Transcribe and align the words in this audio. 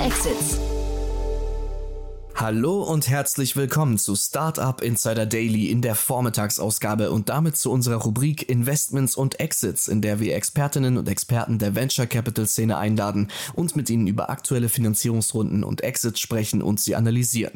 Exits. 0.00 0.69
Hallo 2.52 2.82
und 2.82 3.08
herzlich 3.08 3.54
willkommen 3.54 3.96
zu 3.96 4.16
Startup 4.16 4.82
Insider 4.82 5.24
Daily 5.24 5.70
in 5.70 5.82
der 5.82 5.94
Vormittagsausgabe 5.94 7.12
und 7.12 7.28
damit 7.28 7.56
zu 7.56 7.70
unserer 7.70 8.02
Rubrik 8.02 8.48
Investments 8.48 9.14
und 9.14 9.38
Exits, 9.38 9.86
in 9.86 10.02
der 10.02 10.18
wir 10.18 10.34
Expertinnen 10.34 10.98
und 10.98 11.08
Experten 11.08 11.60
der 11.60 11.76
Venture 11.76 12.08
Capital 12.08 12.48
Szene 12.48 12.76
einladen 12.76 13.28
und 13.54 13.76
mit 13.76 13.88
ihnen 13.88 14.08
über 14.08 14.30
aktuelle 14.30 14.68
Finanzierungsrunden 14.68 15.62
und 15.62 15.84
Exits 15.84 16.18
sprechen 16.18 16.60
und 16.60 16.80
sie 16.80 16.96
analysieren. 16.96 17.52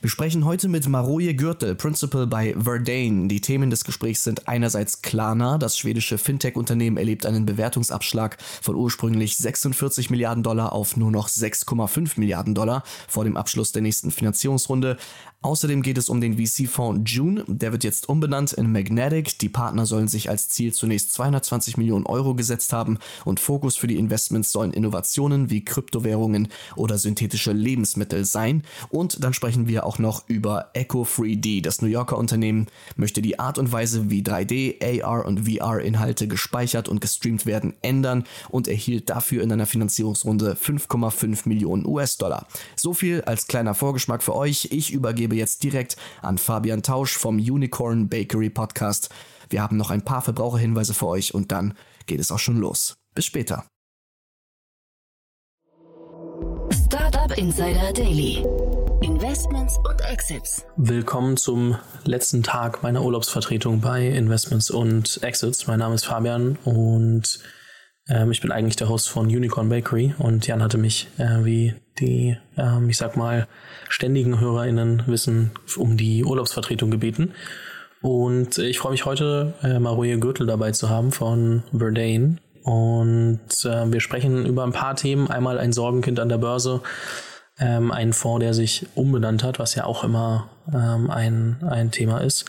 Wir 0.00 0.08
sprechen 0.08 0.46
heute 0.46 0.68
mit 0.68 0.88
Maroje 0.88 1.34
Gürtel, 1.34 1.74
Principal 1.74 2.26
bei 2.26 2.54
Verdane. 2.58 3.28
Die 3.28 3.42
Themen 3.42 3.68
des 3.68 3.84
Gesprächs 3.84 4.24
sind 4.24 4.48
einerseits 4.48 5.02
Klarna, 5.02 5.58
das 5.58 5.76
schwedische 5.76 6.16
Fintech-Unternehmen 6.16 6.96
erlebt 6.96 7.26
einen 7.26 7.44
Bewertungsabschlag 7.44 8.38
von 8.62 8.76
ursprünglich 8.76 9.36
46 9.36 10.08
Milliarden 10.08 10.42
Dollar 10.42 10.72
auf 10.72 10.96
nur 10.96 11.10
noch 11.10 11.28
6,5 11.28 12.18
Milliarden 12.18 12.54
Dollar 12.54 12.82
vor 13.08 13.24
dem 13.24 13.36
Abschluss 13.36 13.72
der 13.72 13.82
nächsten 13.82 14.10
Finanzierungsrunde. 14.10 14.37
Finanzierungsrunde. 14.38 14.96
Außerdem 15.40 15.82
geht 15.82 15.98
es 15.98 16.08
um 16.08 16.20
den 16.20 16.36
VC-Fonds 16.36 17.08
June. 17.12 17.44
Der 17.46 17.70
wird 17.70 17.84
jetzt 17.84 18.08
umbenannt 18.08 18.52
in 18.54 18.72
Magnetic. 18.72 19.38
Die 19.38 19.48
Partner 19.48 19.86
sollen 19.86 20.08
sich 20.08 20.28
als 20.28 20.48
Ziel 20.48 20.72
zunächst 20.74 21.12
220 21.12 21.76
Millionen 21.76 22.06
Euro 22.06 22.34
gesetzt 22.34 22.72
haben 22.72 22.98
und 23.24 23.38
Fokus 23.38 23.76
für 23.76 23.86
die 23.86 23.98
Investments 23.98 24.50
sollen 24.50 24.72
Innovationen 24.72 25.48
wie 25.48 25.64
Kryptowährungen 25.64 26.48
oder 26.74 26.98
synthetische 26.98 27.52
Lebensmittel 27.52 28.24
sein. 28.24 28.64
Und 28.88 29.22
dann 29.22 29.32
sprechen 29.32 29.68
wir 29.68 29.86
auch 29.86 30.00
noch 30.00 30.28
über 30.28 30.72
Echo3D. 30.74 31.62
Das 31.62 31.82
New 31.82 31.88
Yorker 31.88 32.18
Unternehmen 32.18 32.66
möchte 32.96 33.22
die 33.22 33.38
Art 33.38 33.58
und 33.58 33.70
Weise, 33.70 34.10
wie 34.10 34.22
3D, 34.22 35.04
AR 35.04 35.24
und 35.24 35.48
VR-Inhalte 35.48 36.26
gespeichert 36.26 36.88
und 36.88 37.00
gestreamt 37.00 37.46
werden, 37.46 37.74
ändern 37.80 38.24
und 38.48 38.66
erhielt 38.66 39.08
dafür 39.08 39.44
in 39.44 39.52
einer 39.52 39.66
Finanzierungsrunde 39.66 40.54
5,5 40.54 41.48
Millionen 41.48 41.86
US-Dollar. 41.86 42.48
So 42.74 42.92
viel 42.92 43.20
als 43.20 43.46
kleiner 43.46 43.74
Vorgeschmack 43.74 44.24
für 44.24 44.34
euch. 44.34 44.70
Ich 44.72 44.92
übergebe 44.92 45.27
übergebe 45.28 45.36
jetzt 45.36 45.62
direkt 45.62 45.96
an 46.22 46.38
Fabian 46.38 46.82
Tausch 46.82 47.16
vom 47.16 47.36
Unicorn 47.36 48.08
Bakery 48.08 48.50
Podcast. 48.50 49.10
Wir 49.50 49.62
haben 49.62 49.76
noch 49.76 49.90
ein 49.90 50.02
paar 50.02 50.22
Verbraucherhinweise 50.22 50.94
für 50.94 51.06
euch 51.06 51.34
und 51.34 51.52
dann 51.52 51.74
geht 52.06 52.20
es 52.20 52.32
auch 52.32 52.38
schon 52.38 52.58
los. 52.58 52.96
Bis 53.14 53.26
später. 53.26 53.64
Startup 56.86 57.36
Insider 57.36 57.92
Daily. 57.92 58.44
Investments 59.02 59.78
und 59.78 60.00
Exits. 60.10 60.64
Willkommen 60.76 61.36
zum 61.36 61.76
letzten 62.04 62.42
Tag 62.42 62.82
meiner 62.82 63.04
Urlaubsvertretung 63.04 63.80
bei 63.80 64.08
Investments 64.08 64.70
und 64.70 65.20
Exits. 65.22 65.66
Mein 65.66 65.78
Name 65.78 65.94
ist 65.94 66.06
Fabian 66.06 66.56
und 66.64 67.38
ähm, 68.08 68.30
ich 68.30 68.40
bin 68.40 68.52
eigentlich 68.52 68.76
der 68.76 68.88
Host 68.88 69.08
von 69.08 69.26
Unicorn 69.26 69.68
Bakery 69.68 70.14
und 70.18 70.46
Jan 70.46 70.62
hatte 70.62 70.78
mich, 70.78 71.08
äh, 71.18 71.44
wie 71.44 71.74
die, 71.98 72.36
ähm, 72.56 72.88
ich 72.88 72.96
sag 72.96 73.16
mal, 73.16 73.46
ständigen 73.88 74.40
HörerInnen 74.40 75.04
wissen, 75.06 75.50
um 75.76 75.96
die 75.96 76.24
Urlaubsvertretung 76.24 76.90
gebeten. 76.90 77.34
Und 78.00 78.58
ich 78.58 78.78
freue 78.78 78.92
mich 78.92 79.04
heute, 79.04 79.54
äh, 79.62 79.78
Maroje 79.78 80.18
Gürtel 80.18 80.46
dabei 80.46 80.70
zu 80.70 80.88
haben 80.88 81.12
von 81.12 81.64
Verdane. 81.76 82.36
Und 82.62 83.40
äh, 83.64 83.92
wir 83.92 84.00
sprechen 84.00 84.46
über 84.46 84.64
ein 84.64 84.72
paar 84.72 84.94
Themen. 84.94 85.28
Einmal 85.28 85.58
ein 85.58 85.72
Sorgenkind 85.72 86.20
an 86.20 86.28
der 86.28 86.38
Börse, 86.38 86.82
ähm, 87.58 87.90
ein 87.90 88.12
Fonds, 88.12 88.44
der 88.44 88.54
sich 88.54 88.86
umbenannt 88.94 89.42
hat, 89.42 89.58
was 89.58 89.74
ja 89.74 89.84
auch 89.84 90.04
immer 90.04 90.48
ähm, 90.72 91.10
ein, 91.10 91.56
ein 91.68 91.90
Thema 91.90 92.18
ist. 92.18 92.44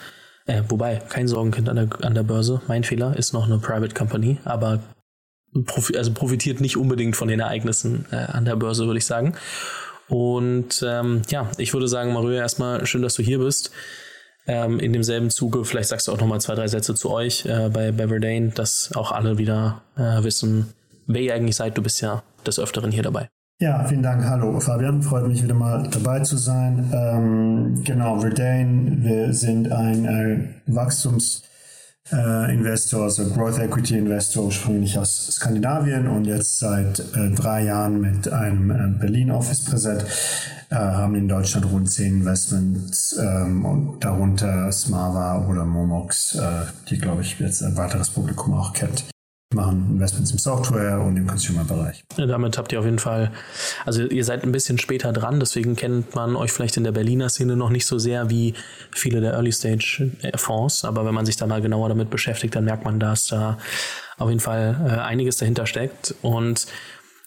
Äh, 0.46 0.64
wobei, 0.68 0.98
kein 0.98 1.28
Sorgenkind 1.28 1.70
an 1.70 1.76
der, 1.76 1.88
an 2.06 2.14
der 2.14 2.24
Börse. 2.24 2.62
Mein 2.68 2.84
Fehler 2.84 3.16
ist 3.18 3.34
noch 3.34 3.46
eine 3.46 3.58
Private 3.58 3.96
Company, 3.96 4.38
aber 4.46 4.80
also 5.96 6.14
profitiert 6.14 6.62
nicht 6.62 6.78
unbedingt 6.78 7.16
von 7.16 7.28
den 7.28 7.40
Ereignissen 7.40 8.06
äh, 8.12 8.16
an 8.16 8.46
der 8.46 8.56
Börse, 8.56 8.86
würde 8.86 9.00
ich 9.00 9.06
sagen. 9.06 9.34
Und 10.08 10.84
ähm, 10.86 11.22
ja, 11.30 11.50
ich 11.58 11.74
würde 11.74 11.88
sagen, 11.88 12.14
Maria, 12.14 12.42
erstmal 12.42 12.86
schön, 12.86 13.02
dass 13.02 13.14
du 13.14 13.24
hier 13.24 13.40
bist. 13.40 13.72
Ähm, 14.48 14.80
in 14.80 14.94
demselben 14.94 15.30
Zuge, 15.30 15.64
vielleicht 15.64 15.90
sagst 15.90 16.08
du 16.08 16.12
auch 16.12 16.20
nochmal 16.20 16.42
zwei, 16.42 16.56
drei 16.56 16.68
Sätze 16.68 16.96
zu 16.96 17.12
euch 17.12 17.46
äh, 17.46 17.70
bei, 17.70 17.92
bei 17.92 18.08
Verdane, 18.08 18.50
dass 18.50 18.92
auch 18.96 19.12
alle 19.12 19.38
wieder 19.38 19.84
äh, 19.96 20.24
wissen, 20.24 20.74
wer 21.06 21.22
ihr 21.22 21.36
eigentlich 21.36 21.56
seid. 21.56 21.78
Du 21.78 21.84
bist 21.84 22.02
ja 22.02 22.24
des 22.48 22.60
Öfteren 22.60 22.92
hier 22.92 23.04
dabei. 23.04 23.30
Ja, 23.62 23.84
vielen 23.84 24.02
Dank. 24.02 24.24
Hallo 24.24 24.60
Fabian, 24.60 25.04
freut 25.04 25.28
mich 25.28 25.44
wieder 25.44 25.54
mal 25.54 25.88
dabei 25.92 26.22
zu 26.22 26.38
sein. 26.38 26.90
Ähm, 26.94 27.84
genau, 27.84 28.20
Verdane, 28.20 28.98
wir 29.02 29.34
sind 29.34 29.72
ein 29.72 30.06
äh, 30.06 30.72
Wachstums- 30.72 31.44
äh, 32.12 32.54
Investor, 32.54 33.04
also 33.04 33.30
Growth 33.30 33.60
Equity 33.60 33.98
Investor, 33.98 34.46
ursprünglich 34.46 34.98
aus 34.98 35.28
Skandinavien 35.28 36.08
und 36.08 36.26
jetzt 36.26 36.60
seit 36.60 37.00
äh, 37.00 37.30
drei 37.32 37.66
Jahren 37.66 38.02
mit 38.02 38.32
einem 38.32 38.72
äh, 38.72 39.00
Berlin 39.00 39.32
Office 39.32 39.66
präsent, 39.66 40.06
äh, 40.70 40.76
haben 40.76 41.16
in 41.16 41.28
Deutschland 41.28 41.72
rund 41.72 41.90
zehn 41.90 42.20
Investments 42.20 43.18
ähm, 43.20 43.66
und 43.66 44.04
darunter 44.04 44.72
Smava 44.72 45.46
oder 45.48 45.66
Momox, 45.66 46.36
äh, 46.36 46.66
die 46.90 46.98
glaube 46.98 47.22
ich 47.22 47.40
jetzt 47.40 47.62
ein 47.64 47.78
weiteres 47.78 48.10
Publikum 48.10 48.54
auch 48.54 48.74
kennt 48.74 49.06
machen 49.54 49.88
Investments 49.94 50.32
im 50.32 50.38
Software 50.38 51.02
und 51.02 51.18
im 51.18 51.26
Consumer-Bereich. 51.26 52.04
Damit 52.18 52.58
habt 52.58 52.72
ihr 52.72 52.80
auf 52.80 52.86
jeden 52.86 53.00
Fall, 53.00 53.32
also 53.84 54.04
ihr 54.04 54.24
seid 54.24 54.44
ein 54.44 54.52
bisschen 54.52 54.78
später 54.78 55.12
dran, 55.12 55.40
deswegen 55.40 55.76
kennt 55.76 56.14
man 56.14 56.36
euch 56.36 56.52
vielleicht 56.52 56.78
in 56.78 56.84
der 56.84 56.92
Berliner 56.92 57.30
Szene 57.30 57.56
noch 57.56 57.72
nicht 57.72 57.88
so 57.88 57.98
sehr 57.98 58.30
wie 58.30 58.54
viele 58.92 59.22
der 59.22 59.34
Early-Stage-Fonds, 59.34 60.86
aber 60.86 61.04
wenn 61.06 61.16
man 61.16 61.26
sich 61.26 61.36
da 61.36 61.48
mal 61.48 61.62
genauer 61.62 61.90
damit 61.90 62.12
beschäftigt, 62.12 62.56
dann 62.56 62.66
merkt 62.66 62.86
man, 62.86 63.00
dass 63.00 63.28
da 63.28 63.58
auf 64.20 64.30
jeden 64.30 64.42
Fall 64.42 64.76
äh, 64.86 65.00
einiges 65.02 65.38
dahinter 65.38 65.66
steckt 65.66 66.14
und 66.22 66.68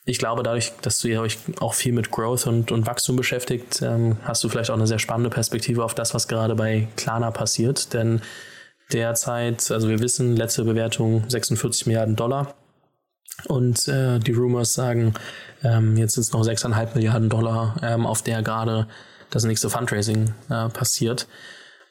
ich 0.04 0.18
glaube, 0.18 0.42
dadurch, 0.42 0.72
dass 0.82 1.04
ihr 1.04 1.20
euch 1.20 1.38
auch 1.60 1.74
viel 1.74 1.92
mit 1.92 2.10
Growth 2.10 2.46
und, 2.46 2.72
und 2.72 2.86
Wachstum 2.86 3.16
beschäftigt, 3.16 3.82
ähm, 3.82 4.16
hast 4.22 4.42
du 4.42 4.48
vielleicht 4.48 4.70
auch 4.70 4.76
eine 4.76 4.88
sehr 4.88 4.98
spannende 4.98 5.30
Perspektive 5.30 5.84
auf 5.84 5.94
das, 5.94 6.12
was 6.12 6.26
gerade 6.26 6.56
bei 6.56 6.88
Klarna 6.96 7.30
passiert. 7.30 7.94
Denn 7.94 8.20
derzeit, 8.92 9.70
also 9.70 9.88
wir 9.88 10.00
wissen, 10.00 10.36
letzte 10.36 10.64
Bewertung 10.64 11.28
46 11.28 11.86
Milliarden 11.86 12.16
Dollar. 12.16 12.54
Und 13.48 13.88
äh, 13.88 14.18
die 14.18 14.32
Rumors 14.32 14.74
sagen, 14.74 15.14
ähm, 15.64 15.96
jetzt 15.96 16.14
sind 16.14 16.22
es 16.22 16.32
noch 16.32 16.42
6,5 16.42 16.94
Milliarden 16.94 17.28
Dollar, 17.28 17.76
ähm, 17.82 18.06
auf 18.06 18.22
der 18.22 18.42
gerade 18.42 18.88
das 19.30 19.44
nächste 19.44 19.70
Fundraising 19.70 20.34
äh, 20.50 20.68
passiert. 20.68 21.26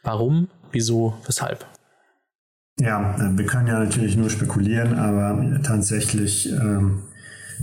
Warum? 0.03 0.49
Wieso? 0.71 1.17
Weshalb? 1.25 1.65
Ja, 2.79 3.15
äh, 3.15 3.37
wir 3.37 3.45
können 3.45 3.67
ja 3.67 3.79
natürlich 3.79 4.15
nur 4.15 4.29
spekulieren, 4.29 4.97
aber 4.97 5.61
tatsächlich 5.63 6.49
ähm, 6.49 7.03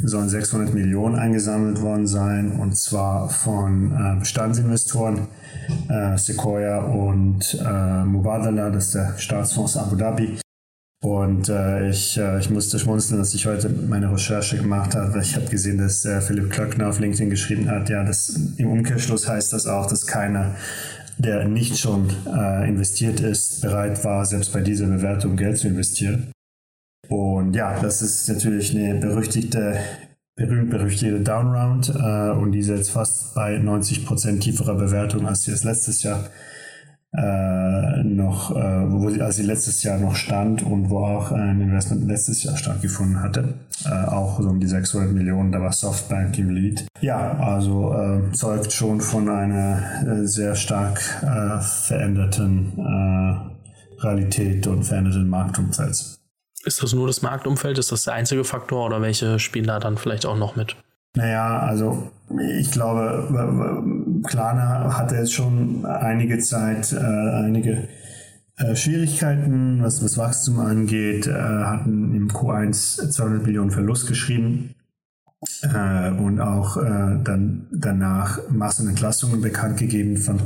sollen 0.05 0.29
600 0.29 0.75
Millionen 0.75 1.17
eingesammelt 1.17 1.81
worden 1.81 2.07
sein 2.07 2.53
und 2.53 2.77
zwar 2.77 3.29
von 3.29 3.93
äh, 3.93 4.19
Bestandsinvestoren 4.19 5.29
äh, 5.89 6.17
Sequoia 6.17 6.79
und 6.79 7.59
äh, 7.65 8.05
Mubadala, 8.05 8.71
das 8.71 8.87
ist 8.87 8.95
der 8.95 9.15
Staatsfonds 9.19 9.77
Abu 9.77 9.97
Dhabi. 9.97 10.39
Und 11.01 11.49
äh, 11.49 11.91
ich, 11.91 12.19
äh, 12.19 12.41
ich 12.41 12.51
musste 12.51 12.79
schmunzeln, 12.79 13.21
dass 13.21 13.33
ich 13.33 13.47
heute 13.47 13.69
meine 13.69 14.13
Recherche 14.13 14.57
gemacht 14.57 14.97
habe. 14.97 15.21
Ich 15.21 15.37
habe 15.37 15.47
gesehen, 15.47 15.79
dass 15.79 16.05
äh, 16.05 16.21
Philipp 16.21 16.51
Klöckner 16.51 16.89
auf 16.89 16.99
LinkedIn 16.99 17.31
geschrieben 17.31 17.71
hat, 17.71 17.89
ja, 17.89 18.03
das, 18.03 18.31
im 18.57 18.69
Umkehrschluss 18.69 19.29
heißt 19.29 19.53
das 19.53 19.67
auch, 19.67 19.87
dass 19.87 20.09
keiner, 20.09 20.57
der 21.17 21.47
nicht 21.47 21.79
schon 21.79 22.11
äh, 22.27 22.69
investiert 22.69 23.21
ist, 23.21 23.63
bereit 23.63 24.03
war, 24.05 24.25
selbst 24.25 24.53
bei 24.53 24.61
dieser 24.61 24.87
Bewertung 24.87 25.37
Geld 25.37 25.59
zu 25.59 25.69
investieren. 25.69 26.33
Und 27.09 27.55
ja, 27.55 27.81
das 27.81 28.03
ist 28.03 28.29
natürlich 28.29 28.77
eine 28.77 29.01
berüchtigte 29.01 29.79
berühmt-berüchtigte 30.39 31.21
Downround 31.21 31.93
äh, 31.95 32.31
und 32.31 32.53
die 32.53 32.61
ist 32.61 32.69
jetzt 32.69 32.91
fast 32.91 33.35
bei 33.35 33.57
90% 33.57 34.39
tieferer 34.39 34.77
Bewertung, 34.77 35.27
als 35.27 35.43
sie 35.43 35.51
es 35.51 35.65
letztes 35.65 36.05
Jahr 36.05 36.31
äh, 37.13 38.03
noch, 38.05 38.55
äh, 38.55 38.91
wo 38.91 39.11
sie, 39.11 39.21
als 39.21 39.37
sie 39.37 39.43
letztes 39.43 39.83
Jahr 39.83 39.99
noch 39.99 40.15
stand 40.15 40.63
und 40.63 40.91
wo 40.91 40.99
auch 40.99 41.33
ein 41.33 41.61
Investment 41.61 42.07
letztes 42.07 42.45
Jahr 42.45 42.57
stattgefunden 42.57 43.21
hatte. 43.21 43.55
Äh, 43.85 44.07
auch 44.07 44.41
so 44.41 44.49
um 44.49 44.61
die 44.61 44.67
600 44.67 45.11
Millionen, 45.13 45.51
da 45.51 45.61
war 45.61 45.73
Softbank 45.73 46.39
im 46.39 46.51
Lead. 46.51 46.87
Ja, 47.01 47.37
also 47.39 47.95
äh, 47.95 48.33
zeugt 48.33 48.73
schon 48.73 49.01
von 49.01 49.29
einer 49.29 49.81
äh, 50.07 50.27
sehr 50.27 50.55
stark 50.55 51.01
äh, 51.23 51.61
veränderten 51.61 52.79
äh, 52.79 54.03
Realität 54.03 54.67
und 54.67 54.85
veränderten 54.85 55.29
Marktumfeld. 55.29 56.18
Ist 56.65 56.83
das 56.83 56.93
nur 56.93 57.07
das 57.07 57.23
Marktumfeld? 57.23 57.79
Ist 57.79 57.93
das 57.93 58.05
der 58.05 58.15
einzige 58.15 58.45
Faktor 58.45 58.87
oder 58.87 59.01
welche 59.01 59.39
spielen 59.39 59.67
da 59.67 59.79
dann 59.79 59.97
vielleicht 59.97 60.27
auch 60.27 60.37
noch 60.37 60.57
mit? 60.57 60.77
Naja, 61.17 61.61
also 61.61 62.11
ich 62.59 62.71
glaube, 62.71 64.23
Klarna 64.27 64.97
hatte 64.97 65.17
jetzt 65.17 65.33
schon 65.33 65.85
einige 65.87 66.39
Zeit, 66.39 66.93
äh, 66.93 66.97
einige 66.97 67.89
äh, 68.57 68.77
Schwierigkeiten, 68.77 69.83
was 69.83 70.01
das 70.01 70.19
Wachstum 70.19 70.61
angeht, 70.61 71.27
äh, 71.27 71.33
hatten 71.33 72.15
im 72.15 72.29
Q1 72.29 73.11
200 73.11 73.47
Millionen 73.47 73.71
Verlust 73.71 74.07
geschrieben 74.07 74.75
äh, 75.63 76.11
und 76.11 76.41
auch 76.41 76.77
äh, 76.77 77.19
dann 77.23 77.69
danach 77.73 78.41
Massenentlastungen 78.51 79.41
bekannt 79.41 79.79
gegeben 79.79 80.17
von 80.17 80.41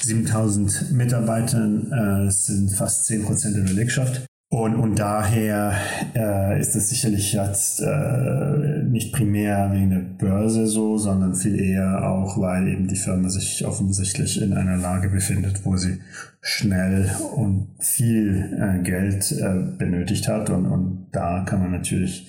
7000 0.00 0.92
Mitarbeitern, 0.92 1.92
äh, 1.92 2.24
das 2.26 2.46
sind 2.46 2.70
fast 2.70 3.06
10 3.06 3.24
Prozent 3.24 3.56
der 3.56 3.62
Belegschaft. 3.62 4.26
Und, 4.52 4.74
und 4.74 4.98
daher 4.98 5.72
äh, 6.14 6.60
ist 6.60 6.76
es 6.76 6.90
sicherlich 6.90 7.32
jetzt 7.32 7.80
äh, 7.80 8.82
nicht 8.82 9.10
primär 9.10 9.72
wegen 9.72 9.88
der 9.88 10.00
Börse 10.26 10.66
so, 10.66 10.98
sondern 10.98 11.34
viel 11.34 11.58
eher 11.58 12.06
auch, 12.06 12.38
weil 12.38 12.68
eben 12.68 12.86
die 12.86 12.96
Firma 12.96 13.30
sich 13.30 13.64
offensichtlich 13.64 14.42
in 14.42 14.52
einer 14.52 14.76
Lage 14.76 15.08
befindet, 15.08 15.64
wo 15.64 15.78
sie 15.78 16.00
schnell 16.42 17.10
und 17.34 17.68
viel 17.78 18.54
äh, 18.60 18.82
Geld 18.82 19.32
äh, 19.32 19.54
benötigt 19.78 20.28
hat. 20.28 20.50
Und, 20.50 20.66
und 20.66 21.06
da 21.12 21.44
kann 21.46 21.60
man 21.60 21.70
natürlich 21.70 22.28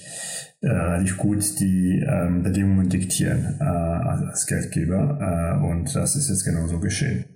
äh, 0.61 0.69
relativ 0.69 1.17
gut 1.17 1.59
die 1.59 2.05
ähm, 2.07 2.41
Bedingungen 2.41 2.87
diktieren 2.87 3.57
äh, 3.59 3.65
als 3.65 4.47
Geldgeber. 4.47 5.59
Äh, 5.59 5.65
und 5.65 5.93
das 5.93 6.15
ist 6.15 6.29
jetzt 6.29 6.45
genauso 6.45 6.79
geschehen. 6.79 7.32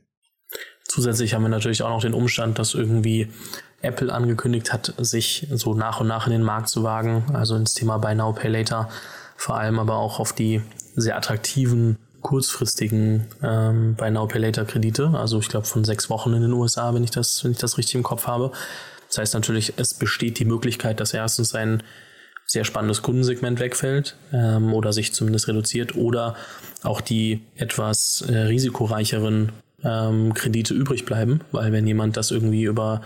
Zusätzlich 0.88 1.34
haben 1.34 1.44
wir 1.44 1.50
natürlich 1.50 1.84
auch 1.84 1.89
noch 1.89 2.01
den 2.01 2.13
Umstand, 2.13 2.60
dass 2.60 2.74
irgendwie 2.74 3.28
Apple 3.81 4.12
angekündigt 4.12 4.74
hat, 4.74 4.94
sich 4.98 5.48
so 5.51 5.74
nach 5.74 6.00
und 6.00 6.07
nach 6.07 6.28
in 6.28 6.34
den 6.34 6.44
Markt 6.44 6.69
zu 6.69 6.84
wagen, 6.84 7.25
also 7.34 7.56
ins 7.56 7.74
Thema 7.74 7.98
Buy 7.98 8.16
Now, 8.16 8.34
Pay 8.34 8.50
Later, 8.50 8.89
vor 9.36 9.57
allem 9.57 9.80
aber 9.80 9.98
auch 9.98 10.19
auf 10.19 10.34
die 10.34 10.62
sehr 10.95 11.16
attraktiven 11.16 11.98
kurzfristigen 12.22 13.28
ähm, 13.44 13.95
Buy 13.95 14.12
Now, 14.12 14.28
Pay 14.28 14.42
Later 14.42 14.66
Kredite, 14.66 15.12
also 15.13 15.39
ich 15.39 15.50
glaube 15.50 15.68
von 15.68 15.84
sechs 15.84 16.10
Wochen 16.10 16.34
in 16.34 16.42
den 16.42 16.54
USA, 16.54 16.94
wenn 16.94 17.04
ich 17.04 17.12
das, 17.12 17.44
wenn 17.44 17.51
ich 17.51 17.57
das 17.57 17.78
richtig 17.78 17.95
im 17.95 18.04
Kopf 18.04 18.25
habe. 18.25 18.51
Das 19.07 19.19
heißt 19.19 19.33
natürlich, 19.36 19.74
es 19.78 19.94
besteht 19.94 20.40
die 20.40 20.45
Möglichkeit, 20.45 21.00
dass 21.00 21.13
erstens 21.13 21.54
ein 21.54 21.83
sehr 22.45 22.63
spannendes 22.63 23.01
Kundensegment 23.01 23.60
wegfällt 23.60 24.16
ähm, 24.31 24.74
oder 24.74 24.94
sich 24.94 25.13
zumindest 25.13 25.48
reduziert 25.48 25.95
oder 25.95 26.36
auch 26.81 27.01
die 27.01 27.42
etwas 27.56 28.22
äh, 28.22 28.38
risikoreicheren 28.38 29.51
ähm, 29.83 30.33
Kredite 30.33 30.74
übrig 30.74 31.06
bleiben, 31.06 31.41
weil 31.51 31.71
wenn 31.71 31.88
jemand 31.88 32.18
das 32.18 32.31
irgendwie 32.31 32.63
über 32.63 33.01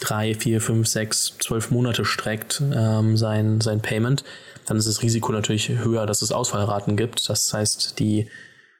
drei, 0.00 0.34
vier, 0.34 0.60
fünf, 0.60 0.86
sechs, 0.86 1.36
zwölf 1.38 1.70
Monate 1.70 2.04
streckt, 2.04 2.62
ähm, 2.72 3.16
sein, 3.16 3.60
sein 3.60 3.80
Payment, 3.80 4.24
dann 4.66 4.76
ist 4.76 4.86
das 4.86 5.02
Risiko 5.02 5.32
natürlich 5.32 5.68
höher, 5.68 6.06
dass 6.06 6.22
es 6.22 6.32
Ausfallraten 6.32 6.96
gibt. 6.96 7.28
Das 7.28 7.52
heißt, 7.52 7.98
die 7.98 8.28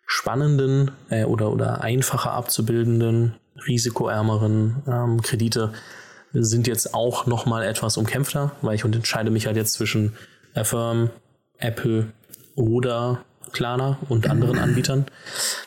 spannenden 0.06 0.90
äh, 1.10 1.24
oder, 1.24 1.50
oder 1.50 1.82
einfacher 1.82 2.32
abzubildenden, 2.32 3.34
risikoärmeren 3.66 4.82
ähm, 4.86 5.22
Kredite 5.22 5.72
sind 6.32 6.66
jetzt 6.66 6.94
auch 6.94 7.26
nochmal 7.26 7.64
etwas 7.64 7.96
umkämpfter, 7.96 8.52
weil 8.62 8.74
ich 8.74 8.84
entscheide 8.84 9.30
mich 9.30 9.46
halt 9.46 9.56
jetzt 9.56 9.72
zwischen 9.72 10.14
Affirm, 10.54 11.10
Apple 11.58 12.12
oder 12.54 13.24
Klarna 13.52 13.98
und 14.08 14.28
anderen 14.28 14.58
Anbietern. 14.58 15.06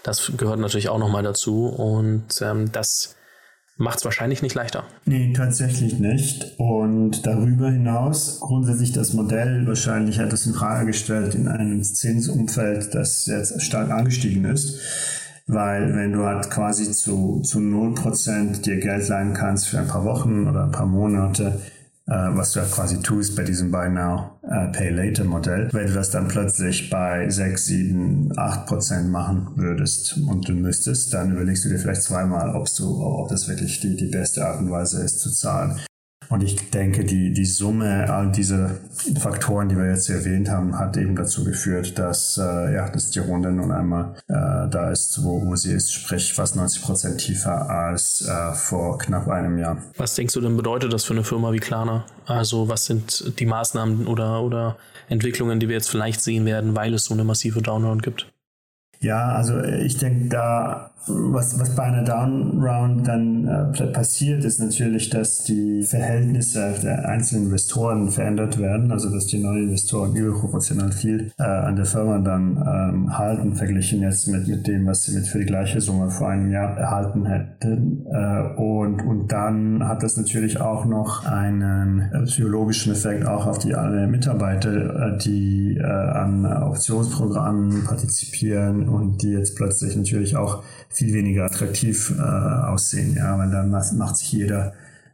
Das 0.04 0.31
gehört 0.38 0.60
natürlich 0.60 0.89
auch 0.89 1.00
nochmal 1.00 1.24
dazu 1.24 1.68
und 1.68 2.42
ähm, 2.42 2.72
das 2.72 3.16
macht 3.78 4.00
es 4.00 4.06
wahrscheinlich 4.06 4.42
nicht 4.42 4.56
leichter. 4.56 4.83
Nee, 5.06 5.33
tatsächlich 5.33 6.00
nicht. 6.00 6.54
Und 6.57 7.25
darüber 7.25 7.72
hinaus 7.72 8.39
grundsätzlich 8.39 8.92
das 8.92 9.13
Modell 9.13 9.66
wahrscheinlich 9.68 10.19
hat 10.19 10.31
das 10.31 10.45
in 10.45 10.54
Frage 10.54 10.86
gestellt 10.88 11.36
in 11.36 11.48
einem 11.48 11.83
Zinsumfeld, 11.83 12.94
das 12.94 13.25
jetzt 13.25 13.62
stark 13.62 13.92
angestiegen 13.92 14.45
ist. 14.45 14.80
Weil 15.48 15.95
wenn 15.95 16.13
du 16.13 16.24
halt 16.24 16.50
quasi 16.50 16.89
zu, 16.92 17.42
zu 17.42 17.60
0% 17.60 18.62
dir 18.62 18.77
Geld 18.77 19.07
leihen 19.10 19.34
kannst 19.34 19.68
für 19.68 19.80
ein 19.80 19.88
paar 19.88 20.06
Wochen 20.06 20.48
oder 20.48 20.63
ein 20.63 20.72
paar 20.72 20.86
Monate, 20.86 21.60
was 22.06 22.51
du 22.51 22.59
ja 22.59 22.65
quasi 22.65 23.01
tust 23.01 23.36
bei 23.36 23.44
diesem 23.44 23.71
Buy 23.71 23.89
Now, 23.89 24.39
uh, 24.44 24.71
Pay 24.71 24.89
Later 24.89 25.24
Modell. 25.24 25.69
Wenn 25.71 25.88
du 25.88 25.94
das 25.94 26.09
dann 26.09 26.27
plötzlich 26.27 26.89
bei 26.89 27.30
6, 27.30 27.65
7, 27.65 28.33
8 28.36 28.65
Prozent 28.65 29.09
machen 29.09 29.51
würdest 29.56 30.18
und 30.18 30.48
du 30.48 30.53
müsstest, 30.53 31.13
dann 31.13 31.31
überlegst 31.31 31.65
du 31.65 31.69
dir 31.69 31.80
vielleicht 31.80 32.03
zweimal, 32.03 32.56
ob 32.56 32.68
du, 32.75 33.01
ob 33.03 33.30
das 33.30 33.48
wirklich 33.48 33.80
die, 33.80 33.95
die 33.95 34.07
beste 34.07 34.45
Art 34.45 34.59
und 34.59 34.71
Weise 34.71 35.03
ist 35.03 35.19
zu 35.19 35.31
zahlen. 35.31 35.80
Und 36.31 36.44
ich 36.44 36.72
denke, 36.72 37.04
die, 37.04 37.33
die 37.33 37.45
Summe 37.45 38.10
all 38.10 38.31
dieser 38.31 38.78
Faktoren, 39.19 39.68
die 39.68 39.75
wir 39.75 39.89
jetzt 39.89 40.10
erwähnt 40.10 40.50
haben, 40.50 40.80
hat 40.80 40.95
eben 40.95 41.13
dazu 41.13 41.44
geführt, 41.44 42.00
dass, 42.00 42.38
äh, 42.38 42.74
ja, 42.74 42.89
dass 42.89 43.10
die 43.10 43.19
Runde 43.19 43.51
nun 43.51 43.69
einmal 43.69 44.16
äh, 44.30 44.69
da 44.69 44.92
ist, 44.92 45.24
wo, 45.25 45.45
wo 45.45 45.57
sie 45.57 45.74
ist, 45.74 45.92
sprich 45.92 46.33
fast 46.33 46.56
90 46.56 46.83
Prozent 46.83 47.18
tiefer 47.18 47.69
als 47.69 48.22
äh, 48.22 48.54
vor 48.54 48.98
knapp 48.98 49.28
einem 49.28 49.57
Jahr. 49.57 49.83
Was 49.98 50.16
denkst 50.16 50.33
du 50.33 50.39
denn 50.39 50.56
bedeutet 50.56 50.94
das 50.94 51.04
für 51.04 51.13
eine 51.13 51.25
Firma 51.25 51.51
wie 51.51 51.60
Klarna? 51.60 52.06
Also 52.25 52.69
was 52.69 52.86
sind 52.86 53.38
die 53.38 53.45
Maßnahmen 53.45 54.07
oder, 54.07 54.42
oder 54.42 54.77
Entwicklungen, 55.10 55.60
die 55.60 55.68
wir 55.68 55.75
jetzt 55.75 55.89
vielleicht 55.89 56.22
sehen 56.22 56.45
werden, 56.45 56.77
weil 56.77 56.94
es 56.94 57.06
so 57.06 57.13
eine 57.13 57.25
massive 57.25 57.62
Downround 57.62 58.04
gibt? 58.04 58.31
Ja, 59.01 59.34
also 59.34 59.62
ich 59.62 59.98
denke, 59.98 60.30
da 60.30 60.90
was, 61.07 61.59
was 61.59 61.75
bei 61.75 61.83
einer 61.83 62.03
Downround 62.03 63.07
dann 63.07 63.48
äh, 63.48 63.88
passiert, 63.88 64.44
ist 64.44 64.59
natürlich, 64.59 65.09
dass 65.09 65.44
die 65.44 65.83
Verhältnisse 65.83 66.74
der 66.83 67.09
einzelnen 67.09 67.45
Investoren 67.45 68.09
verändert 68.09 68.59
werden, 68.59 68.92
also 68.92 69.09
dass 69.09 69.25
die 69.25 69.39
neuen 69.39 69.63
Investoren 69.63 70.15
überproportional 70.15 70.92
viel 70.92 71.31
äh, 71.39 71.44
an 71.44 71.75
der 71.75 71.86
Firma 71.86 72.19
dann 72.19 72.57
ähm, 72.57 73.18
halten, 73.18 73.56
verglichen 73.56 74.01
jetzt 74.01 74.27
mit, 74.27 74.48
mit 74.48 74.68
dem, 74.68 74.86
was 74.86 75.03
sie 75.03 75.15
mit 75.15 75.27
für 75.27 75.39
die 75.39 75.45
gleiche 75.45 75.81
Summe 75.81 76.12
vor 76.12 76.30
einem 76.30 76.51
Jahr 76.51 76.77
erhalten 76.77 77.25
hätten. 77.25 78.06
Äh, 78.12 78.56
und, 78.57 79.01
und 79.01 79.31
dann 79.31 79.88
hat 79.88 80.03
das 80.03 80.18
natürlich 80.18 80.62
auch 80.62 80.86
noch 80.86 81.25
einen 81.25 82.12
äh, 82.13 82.24
psychologischen 82.25 82.94
Effekt 82.94 83.25
auch 83.25 83.48
auf 83.48 83.57
die 83.57 83.74
alle 83.74 84.07
Mitarbeiter, 84.07 85.15
äh, 85.15 85.18
die 85.18 85.77
äh, 85.77 85.83
an 85.83 86.45
Optionsprogrammen 86.45 87.86
partizipieren 87.86 88.88
und 88.88 89.24
die 89.24 89.31
jetzt 89.31 89.56
plötzlich 89.56 89.95
natürlich 89.95 90.36
auch 90.36 90.63
viel 90.93 91.13
weniger 91.13 91.45
attraktiv 91.45 92.13
äh, 92.17 92.21
aussehen, 92.21 93.15
ja, 93.15 93.38
weil 93.38 93.49
dann 93.49 93.69
macht 93.69 94.17
sich 94.17 94.31
jeder 94.31 94.73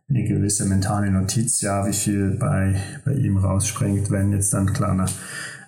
eine 0.10 0.24
gewisse 0.24 0.66
mentale 0.66 1.12
Notiz, 1.12 1.62
ja, 1.62 1.86
wie 1.86 1.94
viel 1.94 2.32
bei, 2.32 2.76
bei 3.04 3.14
ihm 3.14 3.38
rausspringt, 3.38 4.10
wenn 4.10 4.32
jetzt 4.32 4.54
dann 4.54 4.72
Klarna 4.72 5.06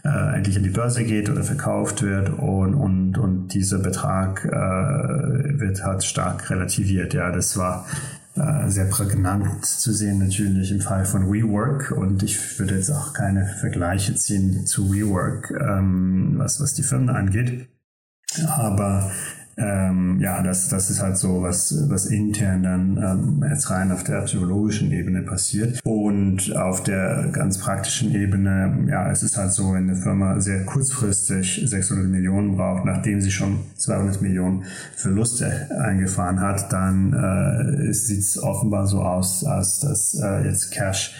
äh, 0.05 0.35
endlich 0.35 0.55
an 0.55 0.63
die 0.63 0.69
Börse 0.69 1.03
geht 1.03 1.29
oder 1.29 1.43
verkauft 1.43 2.01
wird 2.01 2.29
und, 2.29 2.73
und, 2.73 3.17
und 3.17 3.49
dieser 3.49 3.79
Betrag 3.79 4.45
äh, 4.45 5.59
wird 5.59 5.83
halt 5.83 6.03
stark 6.03 6.49
relativiert. 6.49 7.13
Ja, 7.13 7.31
das 7.31 7.57
war 7.57 7.85
äh, 8.35 8.69
sehr 8.69 8.85
prägnant 8.85 9.65
zu 9.65 9.91
sehen 9.91 10.19
natürlich 10.19 10.71
im 10.71 10.79
Fall 10.79 11.03
von 11.03 11.31
WeWork 11.31 11.91
und 11.91 12.23
ich 12.23 12.59
würde 12.59 12.75
jetzt 12.75 12.91
auch 12.91 13.13
keine 13.13 13.45
Vergleiche 13.45 14.15
ziehen 14.15 14.65
zu 14.65 14.93
WeWork, 14.93 15.51
ähm, 15.51 16.35
was, 16.37 16.61
was 16.61 16.73
die 16.73 16.83
Firmen 16.83 17.09
angeht. 17.09 17.67
Aber 18.47 19.11
ähm, 19.59 20.19
ja, 20.21 20.41
das, 20.41 20.69
das 20.69 20.89
ist 20.89 21.01
halt 21.01 21.17
so, 21.17 21.41
was, 21.41 21.89
was 21.89 22.05
intern 22.05 22.63
dann 22.63 22.97
ähm, 22.97 23.45
jetzt 23.49 23.69
rein 23.69 23.91
auf 23.91 24.03
der 24.03 24.21
psychologischen 24.21 24.91
Ebene 24.91 25.21
passiert. 25.21 25.79
Und 25.83 26.55
auf 26.55 26.83
der 26.83 27.29
ganz 27.33 27.57
praktischen 27.57 28.15
Ebene, 28.15 28.87
ja, 28.89 29.11
es 29.11 29.21
ist 29.21 29.37
halt 29.37 29.51
so, 29.51 29.73
wenn 29.73 29.89
eine 29.89 29.95
Firma 29.95 30.39
sehr 30.39 30.63
kurzfristig 30.63 31.61
600 31.65 32.07
Millionen 32.07 32.55
braucht, 32.55 32.85
nachdem 32.85 33.19
sie 33.19 33.31
schon 33.31 33.59
200 33.75 34.21
Millionen 34.21 34.63
Verluste 34.95 35.69
eingefahren 35.81 36.39
hat, 36.39 36.71
dann 36.71 37.13
äh, 37.13 37.93
sieht 37.93 38.19
es 38.19 38.41
offenbar 38.41 38.87
so 38.87 39.01
aus, 39.01 39.43
als 39.43 39.79
dass 39.79 40.19
äh, 40.21 40.45
jetzt 40.45 40.71
Cash 40.71 41.13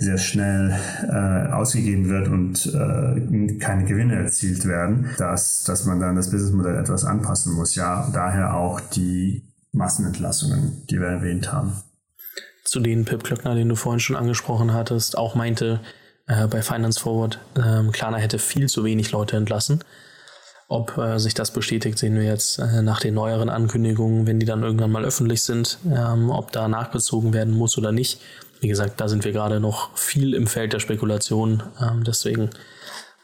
sehr 0.00 0.16
schnell 0.16 0.74
äh, 1.08 1.52
ausgegeben 1.52 2.08
wird 2.08 2.28
und 2.28 2.66
äh, 2.66 3.58
keine 3.58 3.84
Gewinne 3.84 4.16
erzielt 4.16 4.64
werden, 4.64 5.10
dass, 5.18 5.62
dass 5.64 5.84
man 5.84 6.00
dann 6.00 6.16
das 6.16 6.30
Businessmodell 6.30 6.78
etwas 6.78 7.04
anpassen 7.04 7.52
muss. 7.52 7.74
Ja, 7.74 8.08
daher 8.12 8.54
auch 8.54 8.80
die 8.80 9.44
Massenentlassungen, 9.72 10.86
die 10.88 10.98
wir 10.98 11.08
erwähnt 11.08 11.52
haben. 11.52 11.74
Zu 12.64 12.80
denen 12.80 13.04
Pip 13.04 13.24
Klöckner, 13.24 13.54
den 13.54 13.68
du 13.68 13.76
vorhin 13.76 14.00
schon 14.00 14.16
angesprochen 14.16 14.72
hattest, 14.72 15.18
auch 15.18 15.34
meinte 15.34 15.80
äh, 16.26 16.46
bei 16.46 16.62
Finance 16.62 16.98
Forward, 16.98 17.38
äh, 17.56 17.90
Klarna 17.92 18.16
hätte 18.16 18.38
viel 18.38 18.70
zu 18.70 18.84
wenig 18.84 19.12
Leute 19.12 19.36
entlassen. 19.36 19.84
Ob 20.66 20.96
äh, 20.96 21.18
sich 21.18 21.34
das 21.34 21.50
bestätigt, 21.50 21.98
sehen 21.98 22.14
wir 22.14 22.22
jetzt 22.22 22.58
äh, 22.58 22.80
nach 22.80 23.00
den 23.00 23.14
neueren 23.14 23.50
Ankündigungen, 23.50 24.26
wenn 24.26 24.40
die 24.40 24.46
dann 24.46 24.62
irgendwann 24.62 24.92
mal 24.92 25.04
öffentlich 25.04 25.42
sind, 25.42 25.78
ähm, 25.84 26.30
ob 26.30 26.52
da 26.52 26.68
nachgezogen 26.68 27.34
werden 27.34 27.52
muss 27.52 27.76
oder 27.76 27.92
nicht. 27.92 28.20
Wie 28.60 28.68
gesagt, 28.68 29.00
da 29.00 29.08
sind 29.08 29.24
wir 29.24 29.32
gerade 29.32 29.60
noch 29.60 29.96
viel 29.96 30.34
im 30.34 30.46
Feld 30.46 30.72
der 30.72 30.80
Spekulation. 30.80 31.62
Ähm, 31.80 32.04
deswegen 32.04 32.50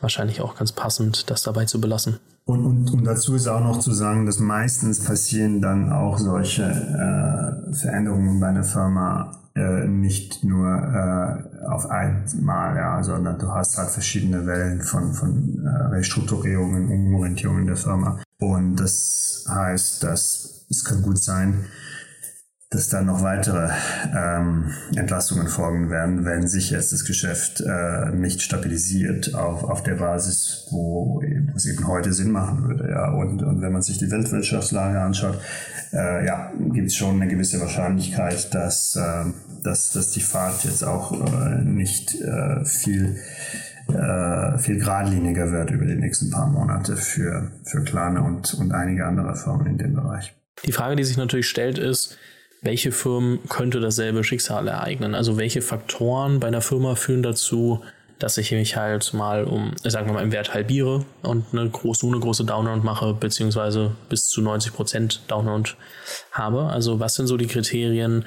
wahrscheinlich 0.01 0.41
auch 0.41 0.57
ganz 0.57 0.73
passend, 0.73 1.31
das 1.31 1.43
dabei 1.43 1.65
zu 1.65 1.81
belassen. 1.81 2.19
Und, 2.45 2.65
und, 2.65 2.93
und 2.93 3.05
dazu 3.05 3.35
ist 3.35 3.49
auch 3.49 3.61
noch 3.61 3.81
zu 3.81 3.93
sagen, 3.93 4.25
dass 4.25 4.39
meistens 4.39 5.05
passieren 5.05 5.61
dann 5.61 5.93
auch 5.93 6.17
solche 6.19 6.63
äh, 6.63 7.75
Veränderungen 7.75 8.39
bei 8.39 8.49
einer 8.49 8.63
Firma 8.63 9.43
äh, 9.57 9.89
nicht 9.89 10.45
nur 10.45 10.69
äh, 10.69 11.67
auf 11.67 11.91
einmal, 11.91 12.77
ja, 12.77 13.03
sondern 13.03 13.39
du 13.39 13.49
hast 13.49 13.79
halt 13.79 13.91
verschiedene 13.91 14.47
Wellen 14.47 14.83
von, 14.83 15.13
von 15.13 15.65
äh, 15.65 15.95
Restrukturierungen, 15.95 16.89
Umorientierungen 16.89 17.67
der 17.67 17.77
Firma. 17.77 18.21
Und 18.39 18.77
das 18.77 19.45
heißt, 19.49 20.05
dass 20.05 20.67
es 20.69 20.85
kann 20.85 21.03
gut 21.03 21.19
sein, 21.19 21.65
dass 22.71 22.89
dann 22.89 23.07
noch 23.07 23.23
weitere 23.23 23.71
ähm, 24.13 24.73
Entlastungen 24.97 25.47
folgen 25.47 25.89
werden, 25.89 26.25
wenn 26.25 26.49
sich 26.49 26.71
jetzt 26.71 26.93
das 26.93 27.05
Geschäft 27.05 27.61
äh, 27.61 28.11
nicht 28.11 28.43
stabilisiert 28.43 29.37
auf, 29.37 29.63
auf 29.63 29.85
der 29.85 29.95
Basis, 29.95 30.67
wo 30.73 31.23
es 31.55 31.67
eben 31.67 31.87
heute 31.87 32.13
Sinn 32.13 32.33
machen 32.33 32.67
würde. 32.67 32.91
Ja. 32.91 33.13
Und, 33.13 33.45
und 33.45 33.63
wenn 33.63 33.73
man 33.73 33.83
sich 33.83 33.99
die 33.99 34.11
Weltwirtschaftslage 34.11 35.01
anschaut, 35.01 35.39
äh, 35.93 36.27
ja, 36.27 36.53
gibt 36.73 36.89
es 36.89 36.97
schon 36.97 37.23
eine 37.23 37.31
gewisse 37.31 37.61
Wahrscheinlichkeit, 37.61 38.53
dass, 38.53 38.97
äh, 38.97 39.27
dass, 39.63 39.93
dass 39.93 40.11
die 40.11 40.21
Fahrt 40.21 40.65
jetzt 40.65 40.83
auch 40.83 41.13
äh, 41.13 41.63
nicht 41.63 42.21
äh, 42.21 42.65
viel 42.65 43.17
äh, 43.89 44.59
viel 44.59 44.79
geradliniger 44.81 45.53
wird 45.53 45.71
über 45.71 45.85
die 45.85 45.95
nächsten 45.95 46.31
paar 46.31 46.49
Monate 46.49 46.97
für, 46.97 47.53
für 47.63 47.85
Klane 47.85 48.21
und, 48.21 48.55
und 48.55 48.73
einige 48.73 49.07
andere 49.07 49.37
Firmen 49.37 49.69
in 49.69 49.79
dem 49.79 49.95
Bereich. 49.95 50.35
Die 50.65 50.73
Frage, 50.73 50.97
die 50.97 51.05
sich 51.05 51.17
natürlich 51.17 51.49
stellt, 51.49 51.79
ist, 51.79 52.19
welche 52.67 52.93
Firmen 52.93 53.39
könnte 53.49 53.81
dasselbe 53.81 54.25
Schicksal 54.25 54.69
ereignen? 54.69 55.15
Also 55.15 55.39
welche 55.39 55.63
Faktoren 55.63 56.41
bei 56.41 56.49
einer 56.49 56.61
Firma 56.61 56.97
führen 56.97 57.23
dazu, 57.23 57.81
dass 58.19 58.39
ich 58.39 58.51
mich 58.51 58.77
halt 58.77 59.15
mal 59.15 59.45
um, 59.45 59.73
sagen 59.85 60.07
wir 60.07 60.15
mal, 60.15 60.23
im 60.23 60.33
Wert 60.33 60.53
halbiere 60.53 61.05
und 61.23 61.47
eine 61.53 61.69
große, 61.69 62.07
eine 62.07 62.19
große 62.19 62.45
Downround 62.45 62.83
mache, 62.83 63.15
beziehungsweise 63.15 63.93
bis 64.09 64.27
zu 64.27 64.43
90 64.43 64.73
Prozent 64.73 65.23
Downround 65.29 65.77
habe. 66.33 66.65
Also 66.65 66.99
was 66.99 67.15
sind 67.15 67.29
so 67.29 67.37
die 67.37 67.47
Kriterien, 67.47 68.25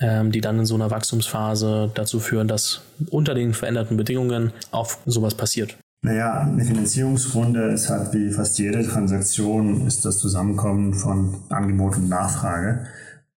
ähm, 0.00 0.32
die 0.32 0.40
dann 0.40 0.58
in 0.58 0.66
so 0.66 0.74
einer 0.74 0.90
Wachstumsphase 0.90 1.90
dazu 1.94 2.20
führen, 2.20 2.48
dass 2.48 2.82
unter 3.10 3.34
den 3.34 3.54
veränderten 3.54 3.96
Bedingungen 3.96 4.52
auch 4.70 4.90
sowas 5.06 5.34
passiert? 5.34 5.76
Naja, 6.04 6.40
eine 6.40 6.64
Finanzierungsrunde 6.64 7.70
ist 7.72 7.88
halt 7.88 8.12
wie 8.12 8.32
fast 8.32 8.58
jede 8.58 8.86
Transaktion 8.86 9.86
ist 9.86 10.04
das 10.04 10.18
Zusammenkommen 10.18 10.94
von 10.94 11.36
Angebot 11.48 11.96
und 11.96 12.08
Nachfrage. 12.08 12.86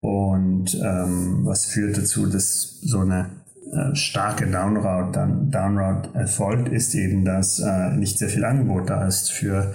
Und 0.06 0.80
ähm, 0.84 1.46
was 1.46 1.66
führt 1.66 1.98
dazu, 1.98 2.28
dass 2.28 2.80
so 2.82 3.00
eine 3.00 3.32
äh, 3.74 3.96
starke 3.96 4.46
Downroute 4.46 5.12
dann 5.14 5.50
Downroute 5.50 6.10
erfolgt, 6.14 6.70
ist 6.70 6.94
eben, 6.94 7.26
dass 7.26 7.60
äh, 7.60 7.90
nicht 7.96 8.20
sehr 8.20 8.30
viel 8.30 8.46
Angebot 8.46 8.88
da 8.88 9.08
ist 9.08 9.32
für 9.32 9.74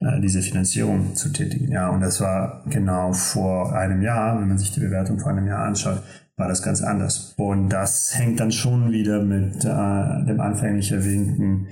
äh, 0.00 0.20
diese 0.20 0.42
Finanzierung 0.42 1.14
zu 1.14 1.28
tätigen. 1.28 1.70
Ja, 1.70 1.90
und 1.90 2.00
das 2.00 2.20
war 2.20 2.64
genau 2.68 3.12
vor 3.12 3.72
einem 3.72 4.02
Jahr, 4.02 4.40
wenn 4.40 4.48
man 4.48 4.58
sich 4.58 4.72
die 4.72 4.80
Bewertung 4.80 5.20
vor 5.20 5.30
einem 5.30 5.46
Jahr 5.46 5.64
anschaut, 5.64 6.02
war 6.36 6.48
das 6.48 6.60
ganz 6.60 6.82
anders. 6.82 7.34
Und 7.36 7.68
das 7.68 8.18
hängt 8.18 8.40
dann 8.40 8.50
schon 8.50 8.90
wieder 8.90 9.22
mit 9.22 9.64
äh, 9.64 10.24
dem 10.26 10.40
anfänglich 10.40 10.90
erwähnten 10.90 11.68